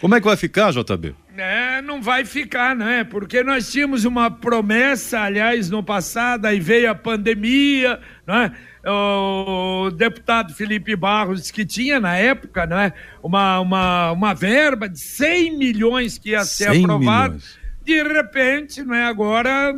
Como 0.00 0.14
é 0.14 0.20
que 0.20 0.26
vai 0.26 0.36
ficar, 0.36 0.72
JB? 0.72 1.14
É, 1.36 1.80
não 1.80 2.02
vai 2.02 2.24
ficar, 2.24 2.76
né? 2.76 3.04
Porque 3.04 3.42
nós 3.42 3.70
tínhamos 3.70 4.04
uma 4.04 4.30
promessa, 4.30 5.20
aliás, 5.20 5.70
no 5.70 5.82
passado, 5.82 6.46
aí 6.46 6.60
veio 6.60 6.90
a 6.90 6.94
pandemia, 6.94 8.00
né? 8.26 8.52
o 8.84 9.90
deputado 9.90 10.52
Felipe 10.52 10.96
Barros, 10.96 11.50
que 11.50 11.64
tinha 11.64 12.00
na 12.00 12.16
época 12.16 12.66
né, 12.66 12.92
uma, 13.22 13.60
uma, 13.60 14.12
uma 14.12 14.34
verba 14.34 14.88
de 14.88 14.98
100 14.98 15.56
milhões 15.56 16.18
que 16.18 16.30
ia 16.30 16.44
ser 16.44 16.68
aprovado. 16.68 17.34
Milhões. 17.34 17.62
De 17.84 18.02
repente, 18.02 18.82
né, 18.84 19.04
agora 19.04 19.74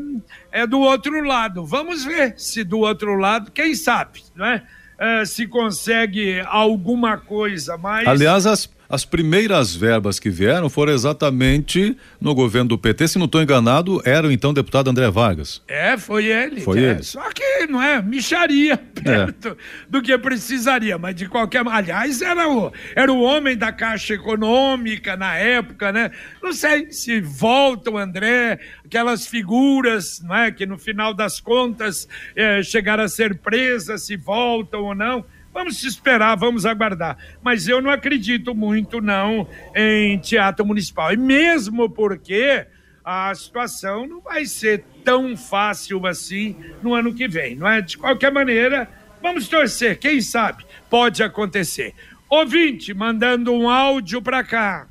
é 0.53 0.67
do 0.67 0.79
outro 0.81 1.23
lado. 1.23 1.65
Vamos 1.65 2.05
ver 2.05 2.35
se 2.37 2.63
do 2.63 2.81
outro 2.81 3.15
lado, 3.15 3.51
quem 3.51 3.75
sabe, 3.75 4.23
né? 4.35 4.63
É, 4.97 5.25
se 5.25 5.47
consegue 5.47 6.41
alguma 6.47 7.19
coisa 7.19 7.77
mais. 7.77 8.07
Aliás, 8.07 8.47
as 8.47 8.65
as 8.89 9.05
primeiras 9.05 9.75
verbas 9.75 10.19
que 10.19 10.31
vieram 10.31 10.69
foram 10.69 10.93
exatamente 10.93 11.97
no 12.21 12.35
governo 12.35 12.71
do 12.71 12.79
PT, 12.79 13.09
se 13.09 13.19
não 13.19 13.27
estou 13.27 13.43
enganado, 13.43 14.01
era 14.05 14.27
o 14.27 14.33
então 14.33 14.53
deputado 14.53 14.91
André 14.91 15.11
Vargas. 15.11 15.63
É, 15.67 15.97
foi 15.97 16.27
ele. 16.27 16.61
Foi 16.61 16.79
é. 16.79 16.91
ele. 16.91 17.03
Só 17.03 17.23
que 17.31 17.67
não 17.67 17.83
é 17.83 18.03
micharia 18.03 18.77
perto 19.03 19.49
é. 19.49 19.57
do 19.89 20.03
que 20.03 20.17
precisaria, 20.19 20.99
mas 20.99 21.15
de 21.15 21.29
qualquer, 21.29 21.67
aliás, 21.67 22.21
era 22.23 22.49
o 22.49 22.73
era 22.95 23.13
o 23.13 23.21
homem 23.21 23.57
da 23.57 23.73
Caixa 23.73 24.15
Econômica 24.15 25.17
na 25.17 25.37
época, 25.37 25.93
né? 25.93 26.11
Não 26.43 26.53
sei 26.53 26.91
se 26.93 27.21
volta 27.21 27.91
o 27.91 27.99
André, 27.99 28.59
aquelas 28.85 29.27
figuras, 29.27 30.21
não 30.23 30.35
é, 30.35 30.51
que 30.51 30.67
no 30.67 30.79
final 30.79 31.15
das 31.15 31.41
contas 31.41 32.09
é, 32.37 32.63
chegaram 32.63 33.05
a 33.05 33.09
ser 33.09 33.39
presas, 33.39 34.07
se 34.07 34.17
voltam 34.17 34.83
ou 34.83 34.95
não. 34.95 35.25
Vamos 35.55 35.85
esperar, 35.85 36.37
vamos 36.37 36.67
aguardar. 36.67 37.17
Mas 37.41 37.69
eu 37.69 37.81
não 37.81 37.89
acredito 37.89 38.53
muito, 38.57 39.01
não, 39.01 39.47
em 39.73 40.19
teatro 40.19 40.67
municipal. 40.67 41.13
E 41.13 41.17
mesmo 41.17 41.89
porque 41.89 42.67
a 43.05 43.33
situação 43.37 44.05
não 44.05 44.21
vai 44.21 44.47
ser 44.47 44.85
tão 45.05 45.37
fácil 45.37 46.05
assim 46.09 46.57
no 46.83 46.93
ano 46.93 47.15
que 47.15 47.29
vem, 47.29 47.55
não 47.55 47.69
é? 47.69 47.81
De 47.81 47.97
qualquer 47.97 48.33
maneira, 48.33 48.89
vamos 49.23 49.47
torcer, 49.47 49.97
quem 49.99 50.21
sabe 50.21 50.65
pode 50.91 51.23
acontecer. 51.23 51.95
Ouvinte, 52.29 52.93
mandando 52.93 53.53
um 53.53 53.69
áudio 53.71 54.21
para 54.21 54.43
cá. 54.43 54.89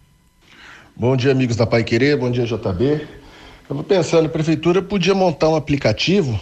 Bom 0.95 1.17
dia, 1.17 1.31
amigos 1.31 1.57
da 1.57 1.67
Pai 1.67 1.83
Querer, 1.83 2.15
bom 2.15 2.31
dia, 2.31 2.45
JB. 2.45 3.05
Vou 3.67 3.83
pensando, 3.83 4.27
a 4.27 4.29
prefeitura 4.29 4.81
podia 4.81 5.13
montar 5.13 5.49
um 5.49 5.55
aplicativo 5.55 6.39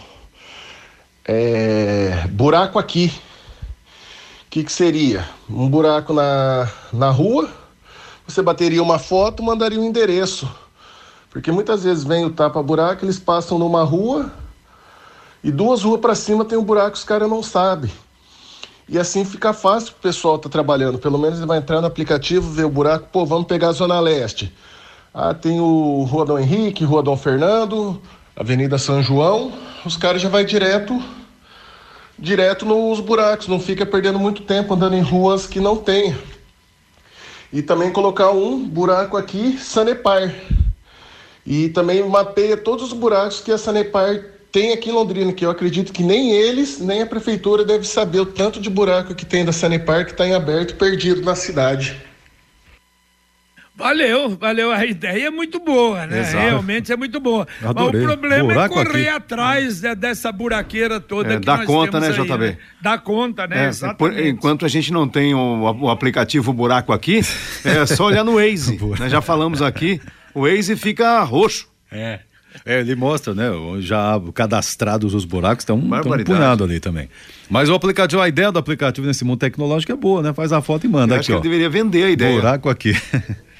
é, 1.25 2.27
buraco 2.29 2.77
aqui 2.77 3.11
que, 4.51 4.65
que 4.65 4.71
seria? 4.71 5.25
Um 5.49 5.69
buraco 5.69 6.11
na, 6.13 6.69
na 6.91 7.09
rua, 7.09 7.49
você 8.27 8.41
bateria 8.41 8.83
uma 8.83 8.99
foto, 8.99 9.41
mandaria 9.41 9.79
um 9.79 9.85
endereço. 9.85 10.51
Porque 11.29 11.53
muitas 11.53 11.85
vezes 11.85 12.03
vem 12.03 12.25
o 12.25 12.29
tapa-buraco, 12.29 13.05
eles 13.05 13.17
passam 13.17 13.57
numa 13.57 13.81
rua 13.83 14.29
e 15.41 15.49
duas 15.49 15.83
ruas 15.83 16.01
para 16.01 16.13
cima 16.13 16.43
tem 16.43 16.57
um 16.57 16.63
buraco 16.63 16.97
os 16.97 17.05
caras 17.05 17.29
não 17.29 17.41
sabem. 17.41 17.89
E 18.89 18.99
assim 18.99 19.23
fica 19.23 19.53
fácil 19.53 19.93
pro 19.93 20.01
pessoal 20.01 20.37
tá 20.37 20.49
trabalhando. 20.49 20.99
Pelo 20.99 21.17
menos 21.17 21.37
ele 21.37 21.47
vai 21.47 21.57
entrar 21.57 21.79
no 21.79 21.87
aplicativo, 21.87 22.51
ver 22.51 22.65
o 22.65 22.69
buraco, 22.69 23.07
pô, 23.09 23.25
vamos 23.25 23.47
pegar 23.47 23.69
a 23.69 23.71
Zona 23.71 24.01
Leste. 24.01 24.53
Ah, 25.13 25.33
tem 25.33 25.61
o 25.61 26.03
Rua 26.03 26.25
Dom 26.25 26.39
Henrique, 26.39 26.83
Rua 26.83 27.01
Dom 27.01 27.15
Fernando, 27.15 28.01
Avenida 28.35 28.77
São 28.77 29.01
João. 29.01 29.53
Os 29.85 29.95
caras 29.95 30.21
já 30.21 30.27
vai 30.27 30.43
direto 30.43 31.01
direto 32.17 32.65
nos 32.65 32.99
buracos, 32.99 33.47
não 33.47 33.59
fica 33.59 33.85
perdendo 33.85 34.19
muito 34.19 34.43
tempo 34.43 34.73
andando 34.73 34.95
em 34.95 35.01
ruas 35.01 35.47
que 35.47 35.59
não 35.59 35.75
tem. 35.75 36.15
E 37.51 37.61
também 37.61 37.91
colocar 37.91 38.31
um 38.31 38.63
buraco 38.63 39.17
aqui, 39.17 39.57
Sanepar. 39.57 40.33
E 41.45 41.69
também 41.69 42.07
mapeia 42.07 42.55
todos 42.55 42.87
os 42.87 42.93
buracos 42.93 43.41
que 43.41 43.51
a 43.51 43.57
Sanepar 43.57 44.23
tem 44.51 44.73
aqui 44.73 44.89
em 44.89 44.93
Londrina, 44.93 45.31
que 45.31 45.45
eu 45.45 45.49
acredito 45.49 45.93
que 45.93 46.03
nem 46.03 46.31
eles, 46.31 46.79
nem 46.79 47.01
a 47.01 47.05
prefeitura 47.05 47.63
deve 47.63 47.87
saber 47.87 48.19
o 48.19 48.25
tanto 48.25 48.59
de 48.59 48.69
buraco 48.69 49.15
que 49.15 49.25
tem 49.25 49.45
da 49.45 49.51
Sanepar 49.51 50.05
que 50.05 50.11
está 50.11 50.27
em 50.27 50.33
aberto 50.33 50.75
perdido 50.75 51.21
na 51.21 51.35
cidade. 51.35 52.10
Valeu, 53.75 54.37
valeu. 54.37 54.71
A 54.71 54.85
ideia 54.85 55.27
é 55.27 55.29
muito 55.31 55.59
boa, 55.59 56.05
né? 56.05 56.19
Exato. 56.19 56.37
Realmente 56.37 56.91
é 56.91 56.97
muito 56.97 57.19
boa. 57.19 57.47
Adorei. 57.63 58.01
Mas 58.01 58.11
o 58.11 58.17
problema 58.17 58.53
Buraco 58.53 58.79
é 58.79 58.85
correr 58.85 59.07
aqui. 59.07 59.17
atrás 59.17 59.81
né, 59.81 59.95
dessa 59.95 60.31
buraqueira 60.31 60.99
toda 60.99 61.33
É, 61.33 61.39
que 61.39 61.45
dá 61.45 61.57
nós 61.57 61.65
conta, 61.65 61.99
temos 61.99 62.17
né, 62.17 62.23
aí, 62.23 62.51
JB? 62.51 62.57
Dá 62.81 62.97
conta, 62.97 63.47
né? 63.47 63.65
É, 63.65 63.67
Exatamente. 63.69 64.27
enquanto 64.27 64.65
a 64.65 64.67
gente 64.67 64.91
não 64.91 65.07
tem 65.07 65.33
o, 65.33 65.61
o 65.81 65.89
aplicativo 65.89 66.51
buraco 66.53 66.91
aqui, 66.91 67.21
é 67.63 67.85
só 67.85 68.05
olhar 68.05 68.23
no 68.23 68.35
Waze. 68.35 68.77
Nós 68.99 69.09
já 69.11 69.21
falamos 69.21 69.61
aqui, 69.61 70.01
o 70.33 70.41
Waze 70.41 70.75
fica 70.75 71.23
roxo. 71.23 71.67
É. 71.91 72.19
É, 72.65 72.81
ele 72.81 72.95
mostra, 72.95 73.33
né? 73.33 73.49
Já 73.79 74.21
cadastrados 74.33 75.13
os 75.13 75.23
buracos, 75.23 75.63
tem 75.63 75.73
um, 75.73 75.89
punhado 76.25 76.65
ali 76.65 76.81
também. 76.81 77.09
Mas 77.49 77.69
o 77.69 77.73
aplicativo, 77.73 78.21
a 78.21 78.27
ideia 78.27 78.51
do 78.51 78.59
aplicativo 78.59 79.07
nesse 79.07 79.23
mundo 79.23 79.39
tecnológico 79.39 79.91
é 79.93 79.95
boa, 79.95 80.21
né? 80.21 80.33
Faz 80.33 80.51
a 80.51 80.61
foto 80.61 80.85
e 80.85 80.89
manda 80.89 81.15
Eu 81.15 81.19
aqui, 81.19 81.21
acho 81.21 81.27
que 81.27 81.33
ó. 81.33 81.35
ele 81.37 81.43
deveria 81.43 81.69
vender 81.69 82.03
a 82.03 82.09
ideia. 82.09 82.35
Buraco 82.35 82.69
aqui. 82.69 82.93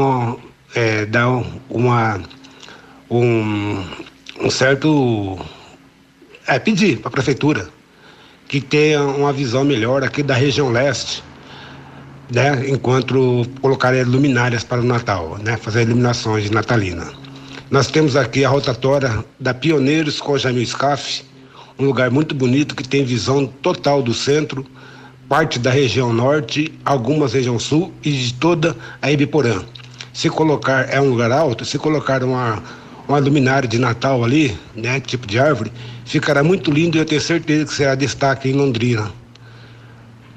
é, 0.75 1.05
dar 1.05 1.27
uma, 1.69 2.21
um, 3.10 3.84
um 4.41 4.49
certo. 4.49 5.39
É, 6.47 6.60
pedir 6.60 6.99
para 6.99 7.10
a 7.10 7.12
prefeitura 7.12 7.67
que 8.47 8.62
tenha 8.62 9.01
uma 9.01 9.34
visão 9.34 9.63
melhor 9.63 10.03
aqui 10.03 10.21
da 10.21 10.36
região 10.36 10.71
leste, 10.71 11.23
né? 12.31 12.69
Enquanto 12.69 13.43
colocar 13.60 13.95
luminárias 14.05 14.63
para 14.63 14.81
o 14.81 14.84
Natal, 14.84 15.39
né? 15.43 15.58
Fazer 15.58 15.81
iluminações 15.81 16.43
de 16.43 16.51
natalina. 16.51 17.24
Nós 17.69 17.88
temos 17.88 18.15
aqui 18.15 18.45
a 18.45 18.49
rotatória 18.49 19.25
da 19.39 19.51
Pioneiros 19.51 20.21
com 20.21 20.38
Jamil 20.38 20.63
Scaff, 20.63 21.23
um 21.80 21.86
lugar 21.86 22.12
muito 22.12 22.36
bonito 22.36 22.75
que 22.75 22.88
tem 22.88 23.04
visão 23.04 23.47
total 23.47 24.04
do 24.04 24.13
centro, 24.13 24.63
parte 25.28 25.58
da 25.58 25.71
região 25.71 26.13
norte, 26.13 26.71
algumas 26.86 27.34
região 27.34 27.58
sul 27.58 27.91
e 28.04 28.12
de 28.12 28.36
toda 28.36 28.75
a 29.01 29.12
Ibiporã. 29.12 29.63
Se 30.13 30.30
colocar, 30.30 30.88
é 30.93 31.01
um 31.01 31.10
lugar 31.10 31.32
alto, 31.32 31.65
se 31.65 31.80
colocar 31.80 32.23
uma, 32.23 32.62
uma 33.08 33.17
luminária 33.17 33.67
de 33.67 33.80
Natal 33.80 34.23
ali, 34.23 34.56
né, 34.75 34.99
tipo 34.99 35.25
de 35.25 35.39
árvore, 35.39 35.71
ficará 36.06 36.43
muito 36.43 36.69
lindo 36.69 36.97
e 36.97 36.99
eu 36.99 37.06
tenho 37.06 37.19
certeza 37.19 37.65
que 37.65 37.73
será 37.73 37.95
destaque 37.95 38.47
em 38.47 38.54
Londrina. 38.54 39.12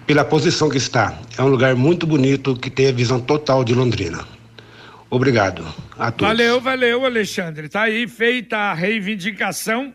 Pela 0.07 0.25
posição 0.25 0.71
que 0.71 0.79
está. 0.79 1.12
É 1.37 1.43
um 1.43 1.49
lugar 1.49 1.77
muito 1.77 2.07
bonito 2.07 2.57
que 2.57 2.71
tem 2.71 2.88
a 2.88 2.93
visão 2.93 3.21
total 3.21 3.62
de 3.62 3.75
Londrina. 3.75 4.38
Obrigado 5.11 5.64
a 5.99 6.11
todos. 6.11 6.37
Valeu, 6.37 6.61
valeu, 6.61 7.05
Alexandre. 7.05 7.68
Tá 7.68 7.83
aí 7.83 8.07
feita 8.07 8.57
a 8.57 8.75
reivindicação 8.75 9.94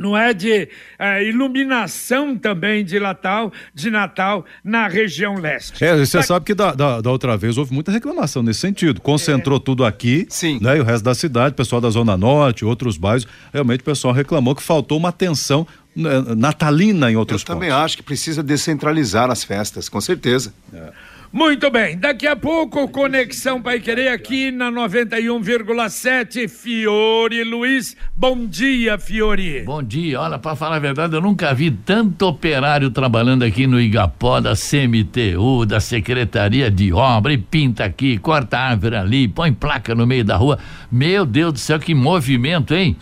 não 0.00 0.16
é 0.16 0.32
de 0.32 0.66
é, 0.98 1.24
iluminação 1.24 2.36
também 2.36 2.82
de 2.82 2.98
Natal, 2.98 3.52
de 3.74 3.90
Natal 3.90 4.46
na 4.64 4.88
região 4.88 5.34
leste. 5.34 5.84
É, 5.84 5.94
você 5.94 6.18
tá... 6.18 6.24
sabe 6.24 6.46
que 6.46 6.54
da, 6.54 6.72
da, 6.72 7.00
da, 7.02 7.10
outra 7.10 7.36
vez 7.36 7.58
houve 7.58 7.74
muita 7.74 7.92
reclamação 7.92 8.42
nesse 8.42 8.60
sentido. 8.60 9.00
Concentrou 9.00 9.58
é. 9.58 9.60
tudo 9.60 9.84
aqui, 9.84 10.26
Sim. 10.30 10.58
Né, 10.60 10.78
e 10.78 10.80
o 10.80 10.84
resto 10.84 11.04
da 11.04 11.14
cidade, 11.14 11.54
pessoal 11.54 11.82
da 11.82 11.90
Zona 11.90 12.16
Norte, 12.16 12.64
outros 12.64 12.96
bairros, 12.96 13.28
realmente 13.52 13.80
o 13.80 13.84
pessoal 13.84 14.14
reclamou 14.14 14.54
que 14.54 14.62
faltou 14.62 14.96
uma 14.96 15.10
atenção 15.10 15.66
né, 15.94 16.10
natalina 16.34 17.10
em 17.10 17.16
outros 17.16 17.42
Eu 17.42 17.46
pontos. 17.46 17.60
também 17.60 17.70
acho 17.70 17.98
que 17.98 18.02
precisa 18.02 18.42
descentralizar 18.42 19.30
as 19.30 19.44
festas, 19.44 19.88
com 19.88 20.00
certeza. 20.00 20.54
É. 20.72 20.92
Muito 21.32 21.70
bem, 21.70 21.96
daqui 21.96 22.26
a 22.26 22.34
pouco, 22.34 22.88
Conexão 22.88 23.62
Pai 23.62 23.78
Querer 23.78 24.08
aqui 24.08 24.50
na 24.50 24.68
91,7. 24.68 26.48
Fiore 26.48 27.44
Luiz, 27.44 27.96
bom 28.16 28.46
dia, 28.46 28.98
Fiore. 28.98 29.62
Bom 29.62 29.80
dia, 29.80 30.20
olha, 30.20 30.40
para 30.40 30.56
falar 30.56 30.74
a 30.74 30.80
verdade, 30.80 31.14
eu 31.14 31.20
nunca 31.20 31.54
vi 31.54 31.70
tanto 31.70 32.26
operário 32.26 32.90
trabalhando 32.90 33.44
aqui 33.44 33.68
no 33.68 33.80
Igapó 33.80 34.40
da 34.40 34.54
CMTU, 34.56 35.64
da 35.66 35.78
Secretaria 35.78 36.68
de 36.68 36.92
Obra, 36.92 37.32
e 37.32 37.38
pinta 37.38 37.84
aqui, 37.84 38.18
corta 38.18 38.58
árvore 38.58 38.96
ali, 38.96 39.28
põe 39.28 39.52
placa 39.52 39.94
no 39.94 40.04
meio 40.08 40.24
da 40.24 40.36
rua. 40.36 40.58
Meu 40.90 41.24
Deus 41.24 41.52
do 41.52 41.58
céu, 41.60 41.78
que 41.78 41.94
movimento, 41.94 42.74
hein? 42.74 42.96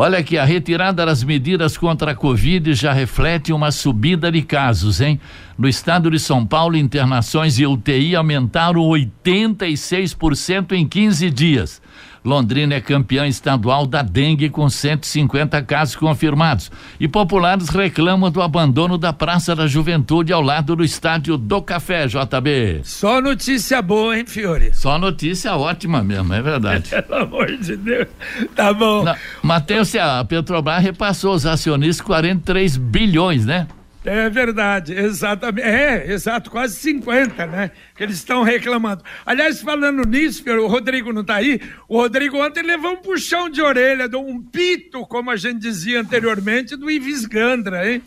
Olha 0.00 0.22
que 0.22 0.38
a 0.38 0.44
retirada 0.44 1.04
das 1.04 1.24
medidas 1.24 1.76
contra 1.76 2.12
a 2.12 2.14
Covid 2.14 2.72
já 2.72 2.92
reflete 2.92 3.52
uma 3.52 3.72
subida 3.72 4.30
de 4.30 4.42
casos, 4.42 5.00
hein? 5.00 5.18
No 5.58 5.68
estado 5.68 6.08
de 6.08 6.20
São 6.20 6.46
Paulo, 6.46 6.76
internações 6.76 7.58
e 7.58 7.66
UTI 7.66 8.14
aumentaram 8.14 8.80
86% 8.82 10.70
em 10.70 10.86
15 10.86 11.30
dias. 11.30 11.82
Londrina 12.24 12.74
é 12.74 12.80
campeã 12.80 13.26
estadual 13.26 13.86
da 13.86 14.02
dengue 14.02 14.48
com 14.48 14.68
150 14.68 15.62
casos 15.62 15.96
confirmados. 15.96 16.70
E 16.98 17.06
populares 17.06 17.68
reclamam 17.68 18.30
do 18.30 18.42
abandono 18.42 18.98
da 18.98 19.12
Praça 19.12 19.54
da 19.54 19.66
Juventude 19.66 20.32
ao 20.32 20.42
lado 20.42 20.76
do 20.76 20.84
estádio 20.84 21.36
do 21.36 21.62
Café, 21.62 22.06
JB. 22.06 22.80
Só 22.84 23.20
notícia 23.20 23.80
boa, 23.80 24.18
hein, 24.18 24.24
Fiore? 24.26 24.74
Só 24.74 24.98
notícia 24.98 25.56
ótima 25.56 26.02
mesmo, 26.02 26.32
é 26.34 26.42
verdade. 26.42 26.90
Pelo 27.08 27.22
amor 27.22 27.46
de 27.56 27.76
Deus. 27.76 28.08
Tá 28.54 28.72
bom. 28.72 29.04
Matheus, 29.42 29.94
a 29.94 30.24
Petrobras 30.24 30.82
repassou 30.82 31.34
os 31.34 31.46
acionistas 31.46 32.04
43 32.04 32.76
bilhões, 32.76 33.46
né? 33.46 33.66
É 34.04 34.30
verdade, 34.30 34.94
exatamente. 34.94 35.66
É, 35.66 36.12
exato, 36.12 36.50
quase 36.50 36.76
50, 36.76 37.46
né? 37.46 37.70
Que 37.96 38.04
eles 38.04 38.16
estão 38.16 38.42
reclamando. 38.42 39.02
Aliás, 39.26 39.60
falando 39.60 40.06
nisso, 40.08 40.42
o 40.48 40.66
Rodrigo 40.66 41.12
não 41.12 41.22
está 41.22 41.36
aí. 41.36 41.60
O 41.88 42.00
Rodrigo 42.00 42.38
ontem 42.38 42.62
levou 42.62 42.92
um 42.92 42.96
puxão 42.96 43.50
de 43.50 43.60
orelha, 43.60 44.08
um 44.16 44.40
pito, 44.40 45.04
como 45.06 45.30
a 45.30 45.36
gente 45.36 45.58
dizia 45.58 46.00
anteriormente, 46.00 46.76
do 46.76 46.90
Ives 46.90 47.26
Gandra, 47.26 47.90
hein? 47.90 48.02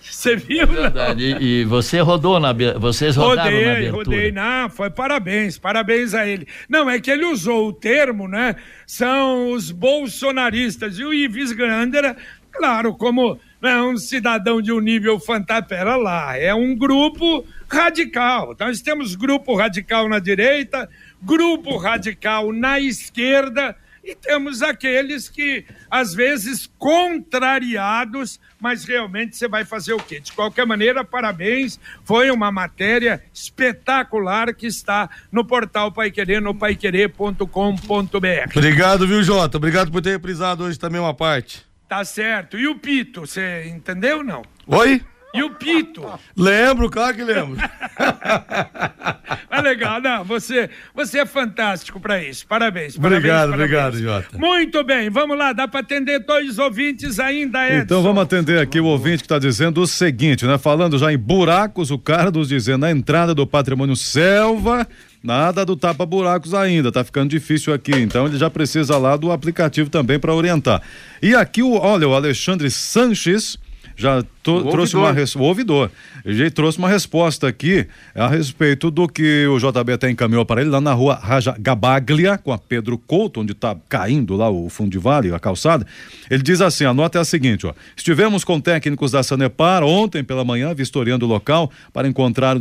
Você 0.00 0.36
viu? 0.36 0.62
É 0.62 0.66
verdade. 0.66 1.36
E, 1.40 1.60
e, 1.60 1.64
você 1.64 1.98
rodou 2.00 2.38
na. 2.38 2.52
Vocês 2.78 3.16
rodaram 3.16 3.50
rodei, 3.50 3.64
na 3.64 3.72
abertura. 3.72 4.04
Rodei, 4.04 4.32
não, 4.32 4.70
foi 4.70 4.90
parabéns, 4.90 5.58
parabéns 5.58 6.14
a 6.14 6.26
ele. 6.26 6.46
Não, 6.68 6.88
é 6.88 7.00
que 7.00 7.10
ele 7.10 7.24
usou 7.24 7.68
o 7.68 7.72
termo, 7.72 8.28
né? 8.28 8.54
São 8.86 9.50
os 9.50 9.72
bolsonaristas. 9.72 10.98
E 10.98 11.04
o 11.04 11.12
Ives 11.12 11.50
Gandra, 11.52 12.16
claro, 12.52 12.94
como 12.94 13.38
é 13.62 13.82
um 13.82 13.96
cidadão 13.96 14.60
de 14.60 14.72
um 14.72 14.80
nível 14.80 15.18
fantástico. 15.20 15.68
Pera 15.68 15.96
lá, 15.96 16.36
é 16.36 16.54
um 16.54 16.74
grupo 16.74 17.46
radical. 17.68 18.52
Então, 18.52 18.66
nós 18.66 18.80
temos 18.80 19.14
grupo 19.14 19.54
radical 19.54 20.08
na 20.08 20.18
direita, 20.18 20.88
grupo 21.22 21.76
radical 21.76 22.52
na 22.52 22.80
esquerda, 22.80 23.76
e 24.04 24.16
temos 24.16 24.62
aqueles 24.62 25.28
que, 25.28 25.64
às 25.88 26.12
vezes, 26.12 26.68
contrariados, 26.76 28.40
mas 28.60 28.84
realmente 28.84 29.36
você 29.36 29.46
vai 29.46 29.64
fazer 29.64 29.92
o 29.92 29.98
quê? 29.98 30.18
De 30.18 30.32
qualquer 30.32 30.66
maneira, 30.66 31.04
parabéns, 31.04 31.78
foi 32.02 32.30
uma 32.30 32.50
matéria 32.50 33.22
espetacular 33.32 34.52
que 34.54 34.66
está 34.66 35.08
no 35.30 35.44
portal 35.44 35.92
Pai 35.92 36.10
Querer, 36.10 36.42
no 36.42 36.52
paiquerer.com.br. 36.52 37.46
Obrigado, 38.56 39.06
viu, 39.06 39.22
Jota? 39.22 39.56
Obrigado 39.56 39.92
por 39.92 40.02
ter 40.02 40.10
reprisado 40.10 40.64
hoje 40.64 40.78
também 40.78 41.00
uma 41.00 41.14
parte. 41.14 41.71
Tá 41.92 42.06
certo. 42.06 42.58
E 42.58 42.66
o 42.66 42.74
Pito, 42.76 43.26
você 43.26 43.64
entendeu 43.66 44.16
ou 44.18 44.24
não? 44.24 44.42
Oi? 44.66 45.02
E 45.34 45.42
o 45.42 45.50
Pito? 45.50 46.02
Lembro, 46.34 46.88
claro 46.88 47.14
que 47.14 47.22
lembro. 47.22 47.58
é 49.50 49.60
legal, 49.60 50.00
não, 50.00 50.24
você, 50.24 50.70
você 50.94 51.18
é 51.18 51.26
fantástico 51.26 52.00
para 52.00 52.24
isso. 52.24 52.46
Parabéns. 52.46 52.96
Obrigado, 52.96 53.50
parabéns, 53.50 53.54
obrigado, 53.54 53.92
parabéns. 54.00 54.24
Jota. 54.24 54.38
Muito 54.38 54.82
bem, 54.84 55.10
vamos 55.10 55.36
lá, 55.36 55.52
dá 55.52 55.68
para 55.68 55.80
atender 55.80 56.20
dois 56.20 56.58
ouvintes 56.58 57.20
ainda, 57.20 57.62
Edson. 57.68 57.82
Então 57.82 58.02
vamos 58.02 58.22
atender 58.22 58.58
aqui 58.58 58.80
o 58.80 58.86
ouvinte 58.86 59.18
que 59.18 59.26
está 59.26 59.38
dizendo 59.38 59.82
o 59.82 59.86
seguinte, 59.86 60.46
né? 60.46 60.56
Falando 60.56 60.96
já 60.96 61.12
em 61.12 61.18
buracos, 61.18 61.90
o 61.90 61.98
cara 61.98 62.30
nos 62.30 62.48
dizendo 62.48 62.78
na 62.78 62.90
entrada 62.90 63.34
do 63.34 63.46
patrimônio 63.46 63.96
selva, 63.96 64.88
Nada 65.22 65.64
do 65.64 65.76
tapa-buracos 65.76 66.52
ainda, 66.52 66.90
tá 66.90 67.04
ficando 67.04 67.30
difícil 67.30 67.72
aqui. 67.72 67.92
Então 67.92 68.26
ele 68.26 68.36
já 68.36 68.50
precisa 68.50 68.98
lá 68.98 69.16
do 69.16 69.30
aplicativo 69.30 69.88
também 69.88 70.18
para 70.18 70.34
orientar. 70.34 70.82
E 71.22 71.34
aqui, 71.34 71.62
o, 71.62 71.74
olha, 71.74 72.08
o 72.08 72.14
Alexandre 72.14 72.70
Sanches 72.70 73.56
já 74.02 74.22
to, 74.42 74.64
trouxe 74.70 74.96
uma 74.96 75.14
o 75.36 75.42
ouvidor. 75.42 75.90
Ele 76.24 76.50
trouxe 76.50 76.78
uma 76.78 76.88
resposta 76.88 77.46
aqui 77.46 77.86
a 78.14 78.26
respeito 78.26 78.90
do 78.90 79.08
que 79.08 79.46
o 79.46 79.58
JB 79.58 79.92
até 79.92 80.10
encaminhou 80.10 80.44
para 80.44 80.60
ele 80.60 80.70
lá 80.70 80.80
na 80.80 80.92
rua 80.92 81.14
Raja 81.14 81.54
Gabaglia, 81.58 82.36
com 82.36 82.52
a 82.52 82.58
Pedro 82.58 82.98
Couto, 82.98 83.40
onde 83.40 83.52
está 83.52 83.76
caindo 83.88 84.36
lá 84.36 84.50
o 84.50 84.68
fundo 84.68 84.90
de 84.90 84.98
vale, 84.98 85.32
a 85.32 85.38
calçada. 85.38 85.86
Ele 86.28 86.42
diz 86.42 86.60
assim: 86.60 86.84
a 86.84 86.92
nota 86.92 87.18
é 87.18 87.20
a 87.20 87.24
seguinte, 87.24 87.66
ó. 87.66 87.72
Estivemos 87.96 88.42
com 88.42 88.60
técnicos 88.60 89.12
da 89.12 89.22
Sanepar 89.22 89.84
ontem 89.84 90.24
pela 90.24 90.44
manhã 90.44 90.74
vistoriando 90.74 91.24
o 91.24 91.28
local 91.28 91.70
para 91.92 92.08
encontrar, 92.08 92.56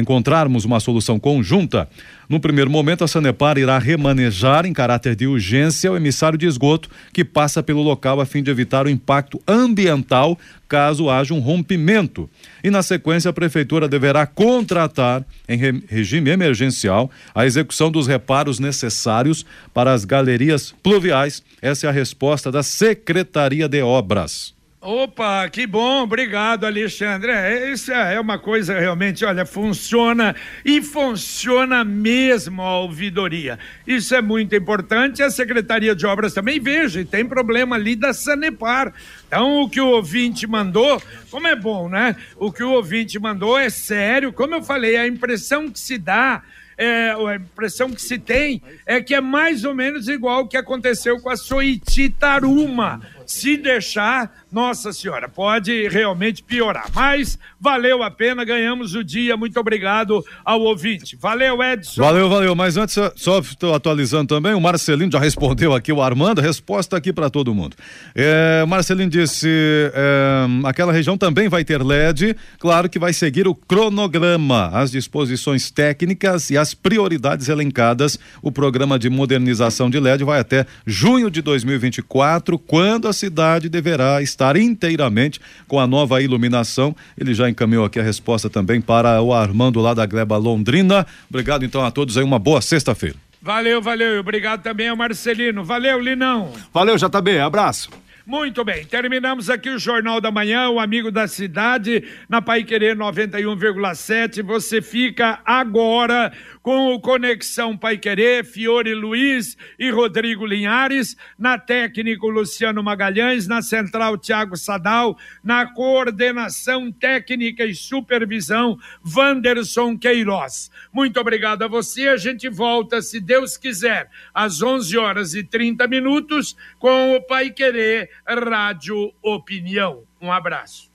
encontrarmos 0.00 0.64
uma 0.64 0.78
solução 0.78 1.18
conjunta. 1.18 1.88
No 2.28 2.40
primeiro 2.40 2.68
momento, 2.68 3.04
a 3.04 3.08
Sanepar 3.08 3.56
irá 3.56 3.78
remanejar 3.78 4.66
em 4.66 4.72
caráter 4.72 5.14
de 5.14 5.26
urgência 5.26 5.92
o 5.92 5.96
emissário 5.96 6.36
de 6.36 6.46
esgoto 6.46 6.90
que 7.12 7.24
passa 7.24 7.62
pelo 7.62 7.82
local 7.82 8.20
a 8.20 8.26
fim 8.26 8.42
de 8.42 8.50
evitar 8.50 8.86
o 8.86 8.90
impacto 8.90 9.40
ambiental 9.46 10.36
caso 10.68 11.08
haja 11.08 11.32
um 11.32 11.38
rompimento. 11.38 12.28
E 12.64 12.70
na 12.70 12.82
sequência, 12.82 13.30
a 13.30 13.32
prefeitura 13.32 13.86
deverá 13.88 14.26
contratar, 14.26 15.24
em 15.48 15.56
re 15.56 15.82
regime 15.88 16.30
emergencial, 16.30 17.10
a 17.32 17.46
execução 17.46 17.90
dos 17.90 18.08
reparos 18.08 18.58
necessários 18.58 19.46
para 19.72 19.92
as 19.92 20.04
galerias 20.04 20.74
pluviais. 20.82 21.42
Essa 21.62 21.86
é 21.86 21.88
a 21.88 21.92
resposta 21.92 22.50
da 22.50 22.64
Secretaria 22.64 23.68
de 23.68 23.82
Obras. 23.82 24.56
Opa, 24.88 25.48
que 25.48 25.66
bom, 25.66 26.04
obrigado, 26.04 26.64
Alexandre. 26.64 27.32
É, 27.32 27.72
isso 27.72 27.90
é, 27.90 28.14
é 28.14 28.20
uma 28.20 28.38
coisa 28.38 28.78
realmente, 28.78 29.24
olha, 29.24 29.44
funciona 29.44 30.32
e 30.64 30.80
funciona 30.80 31.84
mesmo 31.84 32.62
a 32.62 32.78
ouvidoria. 32.78 33.58
Isso 33.84 34.14
é 34.14 34.22
muito 34.22 34.54
importante. 34.54 35.24
A 35.24 35.28
Secretaria 35.28 35.92
de 35.92 36.06
Obras 36.06 36.32
também 36.32 36.60
veja, 36.60 37.00
e 37.00 37.04
tem 37.04 37.26
problema 37.26 37.74
ali 37.74 37.96
da 37.96 38.14
Sanepar. 38.14 38.94
Então, 39.26 39.62
o 39.62 39.68
que 39.68 39.80
o 39.80 39.88
ouvinte 39.88 40.46
mandou, 40.46 41.02
como 41.32 41.48
é 41.48 41.56
bom, 41.56 41.88
né? 41.88 42.14
O 42.36 42.52
que 42.52 42.62
o 42.62 42.70
ouvinte 42.70 43.18
mandou 43.18 43.58
é 43.58 43.68
sério. 43.68 44.32
Como 44.32 44.54
eu 44.54 44.62
falei, 44.62 44.96
a 44.96 45.04
impressão 45.04 45.68
que 45.68 45.80
se 45.80 45.98
dá 45.98 46.44
é, 46.78 47.10
a 47.10 47.34
impressão 47.34 47.90
que 47.90 48.02
se 48.02 48.18
tem 48.18 48.62
é 48.84 49.00
que 49.00 49.14
é 49.14 49.20
mais 49.20 49.64
ou 49.64 49.74
menos 49.74 50.08
igual 50.08 50.42
o 50.42 50.46
que 50.46 50.56
aconteceu 50.56 51.18
com 51.20 51.30
a 51.30 51.36
Soiti 51.36 52.08
Taruma 52.10 53.00
Se 53.26 53.56
deixar, 53.56 54.30
nossa 54.52 54.92
senhora, 54.92 55.28
pode 55.28 55.88
realmente 55.88 56.42
piorar. 56.42 56.88
Mas 56.94 57.36
valeu 57.60 58.02
a 58.02 58.10
pena, 58.10 58.44
ganhamos 58.44 58.94
o 58.94 59.02
dia. 59.02 59.36
Muito 59.36 59.58
obrigado 59.58 60.24
ao 60.44 60.60
ouvinte. 60.60 61.16
Valeu, 61.16 61.62
Edson. 61.62 62.00
Valeu, 62.00 62.28
valeu. 62.28 62.54
Mas 62.54 62.76
antes, 62.76 62.96
só 63.16 63.40
estou 63.40 63.74
atualizando 63.74 64.28
também. 64.28 64.54
O 64.54 64.60
Marcelino 64.60 65.10
já 65.10 65.18
respondeu 65.18 65.74
aqui, 65.74 65.92
o 65.92 66.00
Armando. 66.00 66.40
Resposta 66.40 66.96
aqui 66.96 67.12
para 67.12 67.28
todo 67.28 67.52
mundo. 67.52 67.76
É, 68.14 68.64
Marcelino 68.66 69.10
disse: 69.10 69.48
é, 69.48 70.46
aquela 70.64 70.92
região 70.92 71.18
também 71.18 71.48
vai 71.48 71.64
ter 71.64 71.82
LED. 71.82 72.36
Claro 72.60 72.88
que 72.88 72.98
vai 72.98 73.12
seguir 73.12 73.48
o 73.48 73.54
cronograma, 73.54 74.68
as 74.72 74.92
disposições 74.92 75.70
técnicas 75.70 76.50
e 76.50 76.56
as 76.56 76.74
prioridades 76.74 77.48
elencadas. 77.48 78.18
O 78.40 78.52
programa 78.52 78.98
de 78.98 79.10
modernização 79.10 79.90
de 79.90 79.98
LED 79.98 80.22
vai 80.22 80.38
até 80.38 80.64
junho 80.86 81.28
de 81.28 81.42
2024, 81.42 82.58
quando 82.58 83.08
a 83.08 83.12
cidade 83.16 83.68
deverá 83.68 84.22
estar 84.22 84.56
inteiramente 84.56 85.40
com 85.66 85.80
a 85.80 85.86
nova 85.88 86.22
iluminação. 86.22 86.94
Ele 87.18 87.34
já 87.34 87.50
encaminhou 87.50 87.84
aqui 87.84 87.98
a 87.98 88.02
resposta 88.04 88.48
também 88.48 88.80
para 88.80 89.20
o 89.20 89.34
Armando 89.34 89.80
lá 89.80 89.92
da 89.92 90.06
Gleba 90.06 90.36
Londrina. 90.36 91.04
Obrigado 91.28 91.64
então 91.64 91.84
a 91.84 91.90
todos 91.90 92.16
aí, 92.16 92.22
uma 92.22 92.38
boa 92.38 92.60
sexta-feira. 92.60 93.16
Valeu, 93.42 93.82
valeu. 93.82 94.20
Obrigado 94.20 94.62
também 94.62 94.88
ao 94.88 94.96
Marcelino. 94.96 95.64
Valeu, 95.64 96.00
Linão. 96.00 96.52
Valeu, 96.72 96.96
JB. 96.96 97.40
Abraço. 97.40 97.90
Muito 98.26 98.64
bem, 98.64 98.84
terminamos 98.84 99.48
aqui 99.48 99.70
o 99.70 99.78
Jornal 99.78 100.20
da 100.20 100.32
Manhã, 100.32 100.68
o 100.68 100.80
Amigo 100.80 101.12
da 101.12 101.28
Cidade, 101.28 102.02
na 102.28 102.42
Pai 102.42 102.64
Querer 102.64 102.96
91,7. 102.96 104.42
Você 104.42 104.82
fica 104.82 105.38
agora 105.44 106.32
com 106.66 106.92
o 106.92 106.98
Conexão 106.98 107.76
Pai 107.76 107.96
Querer, 107.96 108.44
Fiore 108.44 108.92
Luiz 108.92 109.56
e 109.78 109.88
Rodrigo 109.88 110.44
Linhares, 110.44 111.16
na 111.38 111.56
técnica 111.56 112.26
Luciano 112.26 112.82
Magalhães, 112.82 113.46
na 113.46 113.62
central 113.62 114.18
Tiago 114.18 114.56
Sadal, 114.56 115.16
na 115.44 115.72
coordenação 115.72 116.90
técnica 116.90 117.64
e 117.64 117.72
supervisão 117.72 118.76
Wanderson 119.16 119.96
Queiroz. 119.96 120.68
Muito 120.92 121.20
obrigado 121.20 121.62
a 121.62 121.68
você, 121.68 122.08
a 122.08 122.16
gente 122.16 122.48
volta, 122.48 123.00
se 123.00 123.20
Deus 123.20 123.56
quiser, 123.56 124.10
às 124.34 124.60
11 124.60 124.98
horas 124.98 125.36
e 125.36 125.44
30 125.44 125.86
minutos 125.86 126.56
com 126.80 127.14
o 127.14 127.22
Pai 127.22 127.50
Querer 127.50 128.10
Rádio 128.26 129.12
Opinião. 129.22 130.02
Um 130.20 130.32
abraço. 130.32 130.90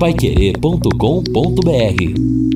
Paiquerê.com.br 0.00 2.51